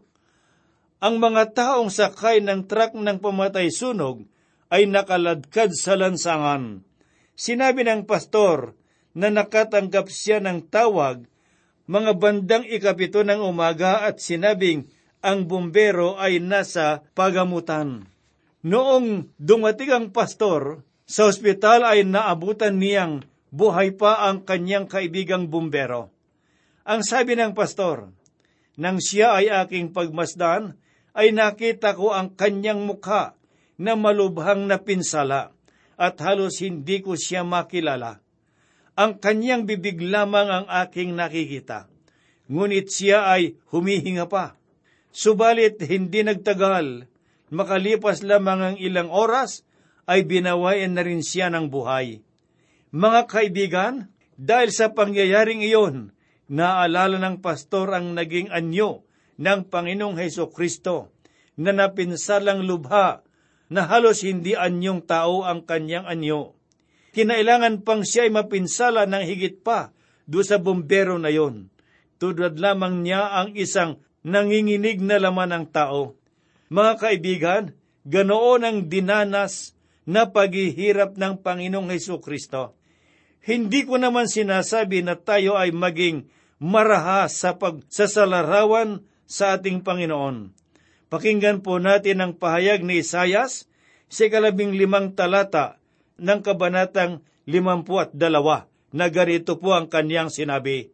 Ang 1.02 1.18
mga 1.18 1.50
taong 1.50 1.90
sakay 1.90 2.38
ng 2.38 2.70
truck 2.70 2.94
ng 2.94 3.18
pamatay 3.18 3.74
sunog 3.74 4.22
ay 4.70 4.86
nakaladkad 4.86 5.74
sa 5.74 5.98
lansangan. 5.98 6.86
Sinabi 7.34 7.82
ng 7.82 8.06
pastor 8.06 8.78
na 9.18 9.34
nakatanggap 9.34 10.06
siya 10.06 10.38
ng 10.38 10.70
tawag 10.70 11.26
mga 11.90 12.12
bandang 12.22 12.62
ikapito 12.70 13.26
ng 13.26 13.42
umaga 13.42 14.06
at 14.06 14.22
sinabing 14.22 14.86
ang 15.20 15.44
bumbero 15.44 16.16
ay 16.16 16.40
nasa 16.40 17.04
pagamutan. 17.12 18.08
Noong 18.60 19.32
dumating 19.40 19.92
ang 19.92 20.06
pastor, 20.12 20.84
sa 21.08 21.28
ospital 21.28 21.84
ay 21.84 22.04
naabutan 22.04 22.76
niyang 22.76 23.24
buhay 23.50 23.96
pa 23.96 24.28
ang 24.28 24.44
kanyang 24.44 24.86
kaibigang 24.86 25.48
bumbero. 25.48 26.12
Ang 26.86 27.02
sabi 27.04 27.36
ng 27.36 27.52
pastor, 27.52 28.12
nang 28.80 29.02
siya 29.02 29.36
ay 29.36 29.52
aking 29.66 29.92
pagmasdan, 29.92 30.76
ay 31.12 31.34
nakita 31.34 31.98
ko 31.98 32.14
ang 32.14 32.32
kanyang 32.38 32.86
mukha 32.86 33.34
na 33.80 33.98
malubhang 33.98 34.70
napinsala 34.70 35.50
at 35.98 36.14
halos 36.22 36.62
hindi 36.62 37.02
ko 37.02 37.18
siya 37.18 37.42
makilala. 37.42 38.22
Ang 38.94 39.18
kanyang 39.18 39.66
bibig 39.66 40.00
lamang 40.00 40.48
ang 40.48 40.66
aking 40.68 41.16
nakikita. 41.16 41.88
Ngunit 42.52 42.92
siya 42.92 43.32
ay 43.32 43.56
humihinga 43.72 44.28
pa. 44.28 44.59
Subalit 45.10 45.82
hindi 45.82 46.22
nagtagal, 46.22 47.10
makalipas 47.50 48.22
lamang 48.22 48.60
ang 48.62 48.76
ilang 48.78 49.10
oras, 49.10 49.66
ay 50.10 50.26
binawayan 50.26 50.94
na 50.94 51.06
rin 51.06 51.22
siya 51.22 51.50
ng 51.50 51.70
buhay. 51.70 52.22
Mga 52.90 53.20
kaibigan, 53.30 53.94
dahil 54.34 54.74
sa 54.74 54.90
pangyayaring 54.90 55.62
iyon, 55.62 56.10
naalala 56.50 57.22
ng 57.22 57.38
pastor 57.38 57.94
ang 57.94 58.18
naging 58.18 58.50
anyo 58.50 59.06
ng 59.38 59.70
Panginoong 59.70 60.18
Heso 60.18 60.50
Kristo 60.50 61.14
na 61.54 61.70
napinsalang 61.70 62.66
lubha 62.66 63.22
na 63.70 63.86
halos 63.86 64.26
hindi 64.26 64.58
anyong 64.58 65.06
tao 65.06 65.46
ang 65.46 65.62
kanyang 65.62 66.10
anyo. 66.10 66.58
Kinailangan 67.14 67.86
pang 67.86 68.02
siya 68.02 68.26
ay 68.26 68.34
mapinsala 68.34 69.06
ng 69.06 69.22
higit 69.22 69.62
pa 69.62 69.94
do 70.26 70.42
sa 70.42 70.58
bumbero 70.58 71.18
na 71.18 71.30
yon. 71.30 71.70
Tudad 72.18 72.58
lamang 72.58 73.06
niya 73.06 73.30
ang 73.30 73.54
isang 73.54 74.02
nanginginig 74.26 75.00
na 75.00 75.16
laman 75.20 75.50
ng 75.52 75.66
tao. 75.72 76.16
Mga 76.70 76.92
kaibigan, 77.00 77.62
ganoon 78.06 78.62
ang 78.62 78.78
dinanas 78.86 79.74
na 80.08 80.28
paghihirap 80.28 81.16
ng 81.16 81.40
Panginoong 81.40 81.92
Heso 81.92 82.18
Kristo. 82.18 82.76
Hindi 83.40 83.88
ko 83.88 83.96
naman 83.96 84.28
sinasabi 84.28 85.00
na 85.00 85.16
tayo 85.16 85.56
ay 85.56 85.72
maging 85.72 86.28
marahas 86.60 87.40
sa 87.40 87.56
pagsasalarawan 87.56 89.00
sa 89.24 89.56
ating 89.56 89.80
Panginoon. 89.80 90.52
Pakinggan 91.08 91.64
po 91.64 91.80
natin 91.80 92.22
ang 92.22 92.32
pahayag 92.36 92.84
ni 92.84 93.02
Isayas 93.02 93.66
sa 94.06 94.20
ikalabing 94.28 94.76
limang 94.76 95.16
talata 95.16 95.80
ng 96.20 96.40
kabanatang 96.44 97.24
limampu 97.48 97.98
at 97.98 98.12
dalawa 98.12 98.68
na 98.92 99.08
ganito 99.08 99.56
po 99.56 99.74
ang 99.74 99.88
kanyang 99.88 100.28
sinabi. 100.28 100.92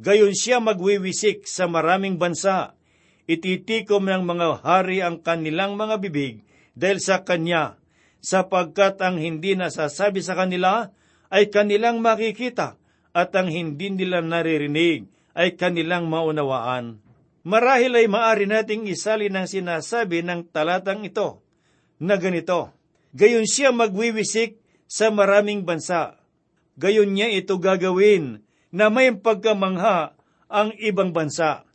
Gayon 0.00 0.32
siya 0.32 0.64
magwiwisik 0.64 1.44
sa 1.44 1.68
maraming 1.68 2.16
bansa, 2.16 2.72
ititikom 3.28 4.08
ng 4.08 4.24
mga 4.24 4.64
hari 4.64 5.04
ang 5.04 5.20
kanilang 5.20 5.76
mga 5.76 6.00
bibig 6.00 6.40
dahil 6.72 7.04
sa 7.04 7.20
kanya 7.20 7.76
sapagkat 8.24 8.96
ang 9.04 9.20
hindi 9.20 9.52
nasasabi 9.52 10.24
sa 10.24 10.32
kanila 10.32 10.88
ay 11.28 11.52
kanilang 11.52 12.00
makikita 12.00 12.80
at 13.12 13.30
ang 13.36 13.52
hindi 13.52 13.92
nila 13.92 14.24
naririnig 14.24 15.04
ay 15.36 15.60
kanilang 15.60 16.08
maunawaan. 16.08 16.96
Marahil 17.44 17.92
ay 17.92 18.08
maari 18.08 18.48
nating 18.48 18.88
isali 18.88 19.28
ng 19.28 19.44
sinasabi 19.44 20.24
ng 20.24 20.48
talatang 20.48 21.04
ito 21.04 21.44
na 22.00 22.16
ganito, 22.16 22.72
Gayon 23.12 23.44
siya 23.44 23.68
magwiwisik 23.68 24.56
sa 24.88 25.12
maraming 25.12 25.68
bansa. 25.68 26.16
Gayon 26.80 27.12
niya 27.12 27.28
ito 27.28 27.60
gagawin 27.60 28.40
na 28.70 28.88
may 28.88 29.14
pagkamangha 29.14 30.14
ang 30.50 30.74
ibang 30.78 31.14
bansa. 31.14 31.66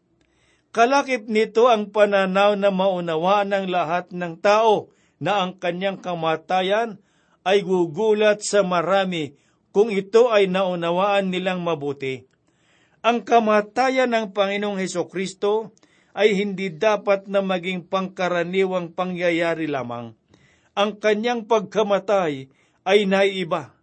Kalakip 0.75 1.31
nito 1.31 1.71
ang 1.71 1.88
pananaw 1.88 2.60
na 2.60 2.67
maunawaan 2.67 3.55
ng 3.55 3.65
lahat 3.71 4.12
ng 4.12 4.36
tao 4.43 4.91
na 5.23 5.39
ang 5.39 5.55
kanyang 5.55 6.03
kamatayan 6.03 6.99
ay 7.47 7.63
gugulat 7.63 8.43
sa 8.43 8.60
marami 8.60 9.39
kung 9.71 9.88
ito 9.88 10.27
ay 10.31 10.51
naunawaan 10.51 11.31
nilang 11.31 11.63
mabuti. 11.63 12.27
Ang 13.05 13.23
kamatayan 13.23 14.12
ng 14.12 14.36
Panginoong 14.36 14.81
Heso 14.81 15.08
Kristo 15.08 15.71
ay 16.15 16.36
hindi 16.36 16.71
dapat 16.71 17.27
na 17.27 17.43
maging 17.43 17.86
pangkaraniwang 17.91 18.95
pangyayari 18.95 19.67
lamang. 19.67 20.15
Ang 20.75 20.99
kanyang 20.99 21.47
pagkamatay 21.47 22.51
ay 22.84 22.99
naiiba, 23.08 23.75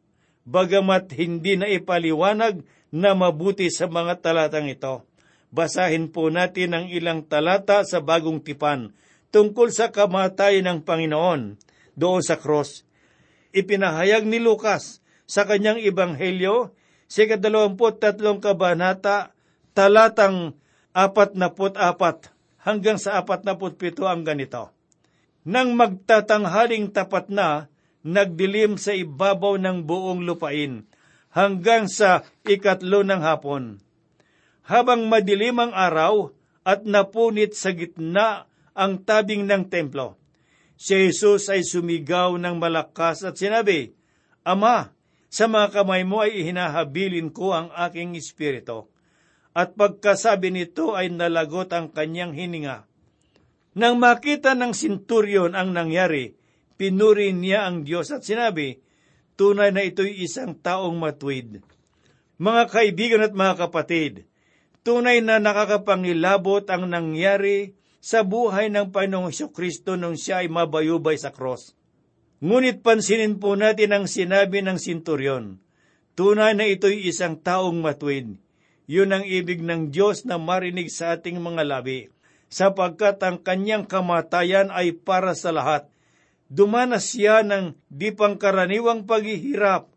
bagamat 0.44 1.12
hindi 1.16 1.56
na 1.56 1.68
ipaliwanag 1.68 2.64
na 2.92 3.16
mabuti 3.16 3.72
sa 3.72 3.88
mga 3.88 4.20
talatang 4.20 4.68
ito. 4.68 5.08
Basahin 5.48 6.12
po 6.12 6.28
natin 6.28 6.76
ang 6.76 6.86
ilang 6.92 7.24
talata 7.24 7.84
sa 7.88 8.04
bagong 8.04 8.44
tipan 8.44 8.92
tungkol 9.32 9.72
sa 9.72 9.88
kamatayan 9.88 10.68
ng 10.68 10.78
Panginoon 10.84 11.56
doon 11.96 12.20
sa 12.20 12.36
cross. 12.36 12.84
Ipinahayag 13.56 14.28
ni 14.28 14.40
Lucas 14.40 15.00
sa 15.24 15.48
kanyang 15.48 15.80
ebanghelyo 15.80 16.76
sa 17.08 17.24
kadalawamput 17.28 18.00
tatlong 18.00 18.40
kabanata 18.40 19.32
talatang 19.72 20.56
apat 20.92 21.36
na 21.36 21.52
put 21.52 21.76
apat 21.76 22.32
hanggang 22.60 23.00
sa 23.00 23.20
apat 23.20 23.44
na 23.44 23.56
put 23.56 23.76
pito 23.76 24.04
ang 24.04 24.24
ganito. 24.24 24.72
Nang 25.42 25.74
magtatanghaling 25.74 26.94
tapat 26.94 27.26
na, 27.26 27.66
nagdilim 28.06 28.78
sa 28.78 28.94
ibabaw 28.94 29.58
ng 29.58 29.82
buong 29.82 30.22
lupain 30.22 30.86
hanggang 31.32 31.88
sa 31.88 32.22
ikatlo 32.44 33.02
ng 33.02 33.20
hapon. 33.24 33.80
Habang 34.68 35.10
madilim 35.10 35.58
ang 35.58 35.72
araw 35.74 36.30
at 36.62 36.86
napunit 36.86 37.58
sa 37.58 37.74
gitna 37.74 38.46
ang 38.72 39.02
tabing 39.02 39.48
ng 39.48 39.66
templo. 39.66 40.16
Si 40.78 40.94
Jesus 40.94 41.50
ay 41.50 41.66
sumigaw 41.66 42.38
ng 42.38 42.56
malakas 42.56 43.26
at 43.26 43.34
sinabi, 43.36 43.92
Ama, 44.42 44.94
sa 45.32 45.48
mga 45.48 45.82
kamay 45.82 46.02
mo 46.04 46.20
ay 46.22 46.44
hinahabilin 46.44 47.32
ko 47.32 47.56
ang 47.56 47.68
aking 47.72 48.18
espiritu. 48.18 48.90
At 49.52 49.76
pagkasabi 49.76 50.52
nito 50.52 50.96
ay 50.96 51.12
nalagot 51.12 51.70
ang 51.72 51.92
kanyang 51.92 52.32
hininga. 52.36 52.88
Nang 53.72 53.96
makita 53.96 54.52
ng 54.52 54.76
sinturyon 54.76 55.56
ang 55.56 55.72
nangyari, 55.72 56.36
pinuri 56.76 57.32
niya 57.32 57.68
ang 57.68 57.84
Diyos 57.84 58.12
at 58.12 58.24
sinabi, 58.24 58.76
Tunay 59.34 59.72
na 59.72 59.82
ito'y 59.84 60.20
isang 60.20 60.52
taong 60.52 60.96
matwid. 61.00 61.64
Mga 62.36 62.62
kaibigan 62.68 63.24
at 63.24 63.32
mga 63.32 63.54
kapatid, 63.68 64.28
tunay 64.84 65.24
na 65.24 65.40
nakakapangilabot 65.40 66.66
ang 66.68 66.90
nangyari 66.90 67.72
sa 68.02 68.26
buhay 68.26 68.66
ng 68.68 68.90
Panginoong 68.90 69.30
Kristo 69.54 69.94
nung 69.94 70.18
siya 70.18 70.42
ay 70.42 70.50
mabayubay 70.50 71.14
sa 71.14 71.30
cross. 71.30 71.72
Ngunit 72.42 72.82
pansinin 72.82 73.38
po 73.38 73.54
natin 73.54 73.94
ang 73.94 74.10
sinabi 74.10 74.66
ng 74.66 74.74
sinturyon. 74.74 75.62
Tunay 76.18 76.58
na 76.58 76.66
ito'y 76.66 77.06
isang 77.06 77.38
taong 77.38 77.78
matwid. 77.78 78.34
Yun 78.90 79.14
ang 79.14 79.24
ibig 79.24 79.62
ng 79.62 79.94
Diyos 79.94 80.26
na 80.26 80.42
marinig 80.42 80.90
sa 80.90 81.14
ating 81.14 81.38
mga 81.38 81.62
labi, 81.62 82.10
sapagkat 82.50 83.22
ang 83.22 83.38
kanyang 83.40 83.86
kamatayan 83.86 84.74
ay 84.74 84.92
para 84.92 85.38
sa 85.38 85.54
lahat. 85.54 85.86
Dumanas 86.52 87.16
siya 87.16 87.40
ng 87.40 87.72
di 87.88 88.12
pangkaraniwang 88.12 89.08
paghihirap, 89.08 89.88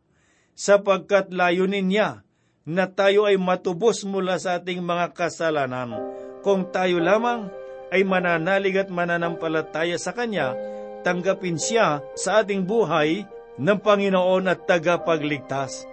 sapagkat 0.55 1.27
layunin 1.35 1.91
niya 1.91 2.23
na 2.63 2.87
tayo 2.87 3.27
ay 3.27 3.35
matubos 3.35 4.07
mula 4.07 4.39
sa 4.39 4.63
ating 4.63 4.79
mga 4.79 5.11
kasalanan. 5.11 5.99
Kung 6.47 6.71
tayo 6.71 7.03
lamang 7.03 7.51
ay 7.91 8.07
mananalig 8.07 8.79
at 8.79 8.87
mananampalataya 8.87 9.99
sa 9.99 10.15
Kanya, 10.15 10.55
tanggapin 11.03 11.59
siya 11.59 11.99
sa 12.15 12.39
ating 12.39 12.63
buhay 12.63 13.27
ng 13.59 13.75
Panginoon 13.83 14.47
at 14.47 14.63
tagapagligtas. 14.63 15.83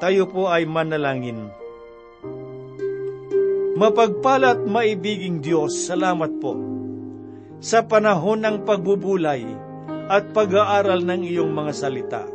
Tayo 0.00 0.24
po 0.32 0.48
ay 0.48 0.64
manalangin. 0.64 1.67
Mapagpala 3.78 4.58
at 4.58 4.62
maibiging 4.66 5.38
Diyos, 5.38 5.86
salamat 5.86 6.42
po 6.42 6.58
sa 7.62 7.86
panahon 7.86 8.42
ng 8.42 8.66
pagbubulay 8.66 9.46
at 10.10 10.34
pag-aaral 10.34 11.06
ng 11.06 11.22
iyong 11.22 11.54
mga 11.54 11.72
salita. 11.78 12.26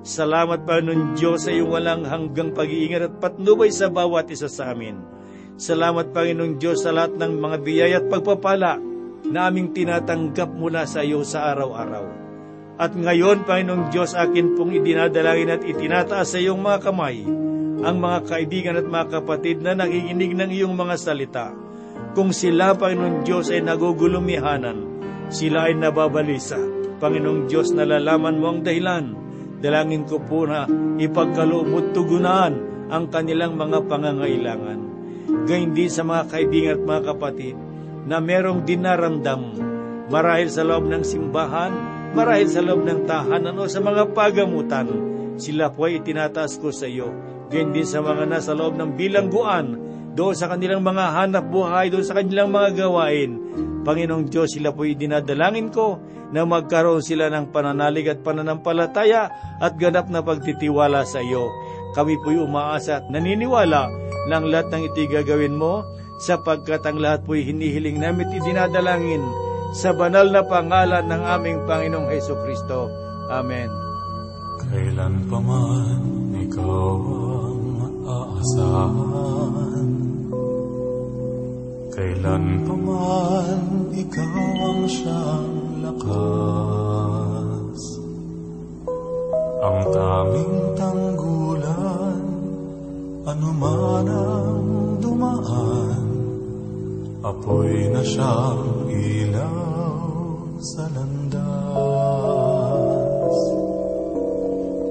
Salamat 0.00 0.64
pa 0.64 0.80
nun 0.80 1.12
Diyos 1.12 1.44
sa 1.44 1.52
iyong 1.52 1.68
walang 1.68 2.08
hanggang 2.08 2.56
pag-iingat 2.56 3.04
at 3.04 3.14
patnubay 3.20 3.68
sa 3.68 3.92
bawat 3.92 4.32
isa 4.32 4.48
sa 4.48 4.72
amin. 4.72 4.96
Salamat 5.60 6.08
Panginoong 6.08 6.56
Diyos 6.56 6.80
sa 6.80 6.96
lahat 6.96 7.20
ng 7.20 7.36
mga 7.36 7.56
biyaya 7.60 7.96
at 8.00 8.08
pagpapala 8.08 8.80
na 9.28 9.40
aming 9.44 9.76
tinatanggap 9.76 10.48
mula 10.56 10.88
sa 10.88 11.04
iyo 11.04 11.20
sa 11.20 11.52
araw-araw. 11.52 12.08
At 12.80 12.96
ngayon, 12.96 13.44
Panginoong 13.44 13.92
Diyos, 13.92 14.16
akin 14.16 14.56
pong 14.56 14.72
idinadalangin 14.72 15.52
at 15.52 15.62
itinataas 15.68 16.32
sa 16.32 16.40
iyong 16.40 16.64
mga 16.64 16.80
kamay 16.80 17.28
ang 17.82 17.96
mga 18.02 18.18
kaibigan 18.26 18.78
at 18.78 18.86
mga 18.86 19.20
kapatid 19.20 19.62
na 19.62 19.74
nakikinig 19.78 20.34
ng 20.34 20.50
iyong 20.50 20.74
mga 20.74 20.96
salita. 20.98 21.46
Kung 22.14 22.34
sila, 22.34 22.74
Panginoong 22.74 23.22
Diyos, 23.22 23.50
ay 23.54 23.62
nagugulumihanan, 23.62 24.78
sila 25.30 25.70
ay 25.70 25.78
nababalisa. 25.78 26.58
Panginoong 26.98 27.46
Diyos, 27.46 27.70
nalalaman 27.74 28.38
mo 28.38 28.46
ang 28.54 28.60
dahilan. 28.66 29.14
Dalangin 29.58 30.06
ko 30.06 30.22
po 30.22 30.46
na 30.46 30.66
ipagkaloob 30.98 31.66
mo 31.66 31.78
tugunan 31.94 32.54
ang 32.88 33.10
kanilang 33.10 33.58
mga 33.58 33.86
pangangailangan. 33.86 34.80
Gayun 35.46 35.74
din 35.74 35.90
sa 35.90 36.06
mga 36.06 36.22
kaibigan 36.30 36.74
at 36.78 36.82
mga 36.86 37.02
kapatid 37.14 37.54
na 38.08 38.22
merong 38.22 38.64
dinaramdam 38.64 39.68
marahil 40.08 40.48
sa 40.48 40.64
loob 40.64 40.88
ng 40.88 41.04
simbahan, 41.04 41.72
marahil 42.16 42.48
sa 42.48 42.64
loob 42.64 42.82
ng 42.82 43.04
tahanan 43.04 43.60
o 43.60 43.68
sa 43.68 43.80
mga 43.84 44.16
pagamutan, 44.16 44.88
sila 45.36 45.70
po 45.70 45.86
ay 45.86 46.00
itinataas 46.00 46.56
ko 46.58 46.72
sa 46.72 46.88
iyo. 46.88 47.12
Gayun 47.48 47.72
din 47.72 47.88
sa 47.88 48.04
mga 48.04 48.28
nasa 48.28 48.52
loob 48.52 48.76
ng 48.76 48.96
bilangguan, 48.96 49.66
doon 50.12 50.34
sa 50.34 50.50
kanilang 50.50 50.84
mga 50.84 51.14
hanap 51.14 51.48
buhay, 51.48 51.88
doon 51.88 52.04
sa 52.04 52.18
kanilang 52.18 52.52
mga 52.52 52.74
gawain. 52.74 53.38
Panginoong 53.86 54.28
Diyos, 54.28 54.52
sila 54.52 54.74
po 54.74 54.84
dinadalangin 54.84 55.70
ko 55.72 55.96
na 56.28 56.44
magkaroon 56.44 57.00
sila 57.00 57.32
ng 57.32 57.48
pananalig 57.54 58.10
at 58.10 58.20
pananampalataya 58.20 59.32
at 59.62 59.72
ganap 59.80 60.12
na 60.12 60.20
pagtitiwala 60.20 61.06
sa 61.08 61.24
iyo. 61.24 61.48
Kami 61.96 62.20
po'y 62.20 62.36
umaasa 62.36 63.00
at 63.00 63.06
naniniwala 63.08 63.88
na 64.28 64.34
ang 64.36 64.46
lahat 64.50 64.68
ng 64.68 64.92
itigagawin 64.92 65.56
mo 65.56 65.88
sapagkat 66.20 66.84
ang 66.84 67.00
lahat 67.00 67.24
po'y 67.24 67.48
hinihiling 67.48 67.96
namin 67.96 68.28
idinadalangin 68.28 69.24
sa 69.72 69.96
banal 69.96 70.28
na 70.28 70.44
pangalan 70.44 71.06
ng 71.08 71.22
aming 71.24 71.64
Panginoong 71.64 72.12
Heso 72.12 72.36
Kristo. 72.44 72.92
Amen. 73.32 73.72
Kailan 74.68 75.24
pa 75.30 75.38
man 75.40 76.34
ikaw 76.36 77.27
aasahan 78.08 79.90
Kailan 81.92 82.64
pa 82.64 82.74
man 82.78 83.92
ikaw 83.92 84.34
ang 84.64 84.82
siyang 84.88 85.82
lakas? 85.84 87.82
Ang 89.60 89.80
tanging 89.92 90.56
tanggulan 90.78 92.24
Ano 93.28 93.50
man 93.52 94.06
ang 94.08 94.64
dumaan 95.04 96.06
Apoy 97.20 97.92
na 97.92 98.00
siyang 98.00 98.88
ilaw 98.88 100.56
sa 100.64 100.88
landas 100.88 101.17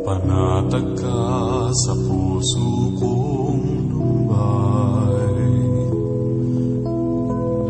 Panatag 0.08 0.96
ka 0.96 1.68
sa 1.68 1.92
puso 1.92 2.96
kong 2.96 3.92
lumbay 3.92 5.36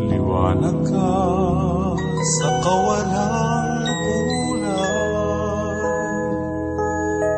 Liwanag 0.06 0.78
ka 0.86 1.18
sa 2.38 2.48
kawalang 2.62 3.90
kulay 3.90 5.02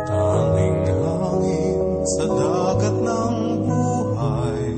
Tanging 0.05 0.85
hangin 0.85 1.81
sa 2.05 2.25
dagat 2.29 2.97
ng 3.01 3.37
buhay 3.65 4.69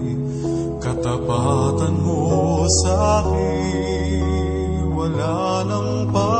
Katapatan 0.79 1.99
mo 1.99 2.63
sa 2.79 3.27
akin. 3.27 4.87
Wala 4.87 5.67
nang 5.67 6.07
papantay 6.15 6.32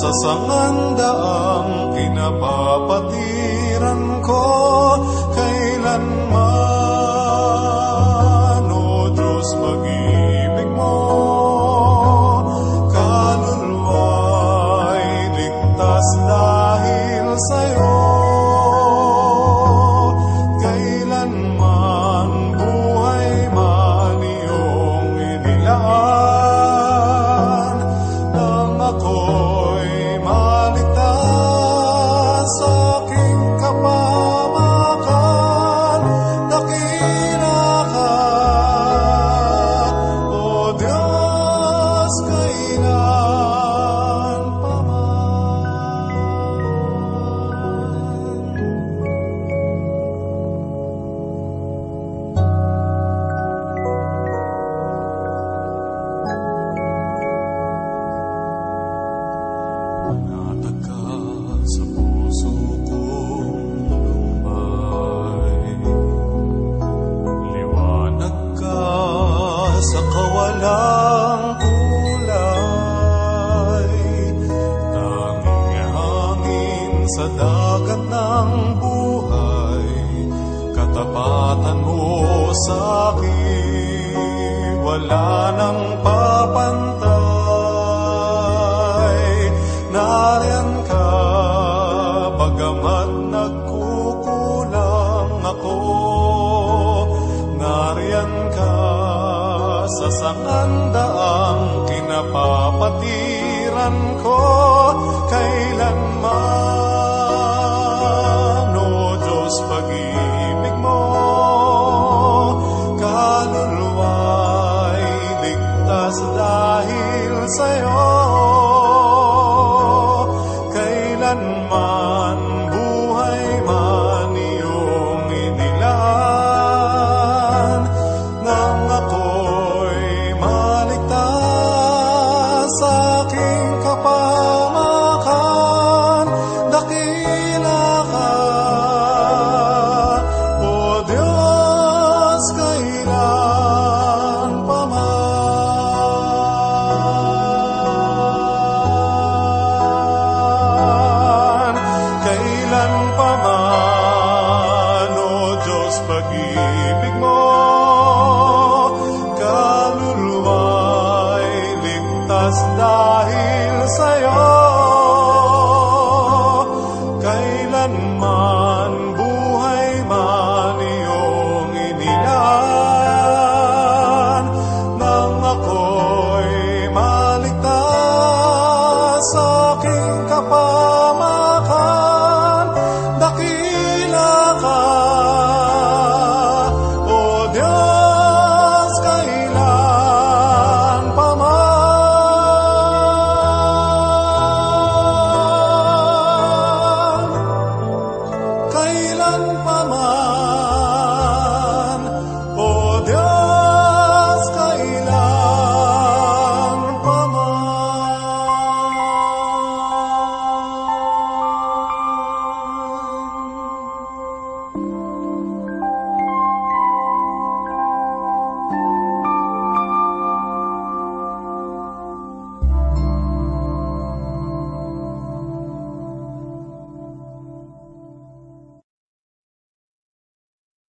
Sa 0.00 0.08
sangandaang 0.24 1.92
pinapapatiran 1.92 3.39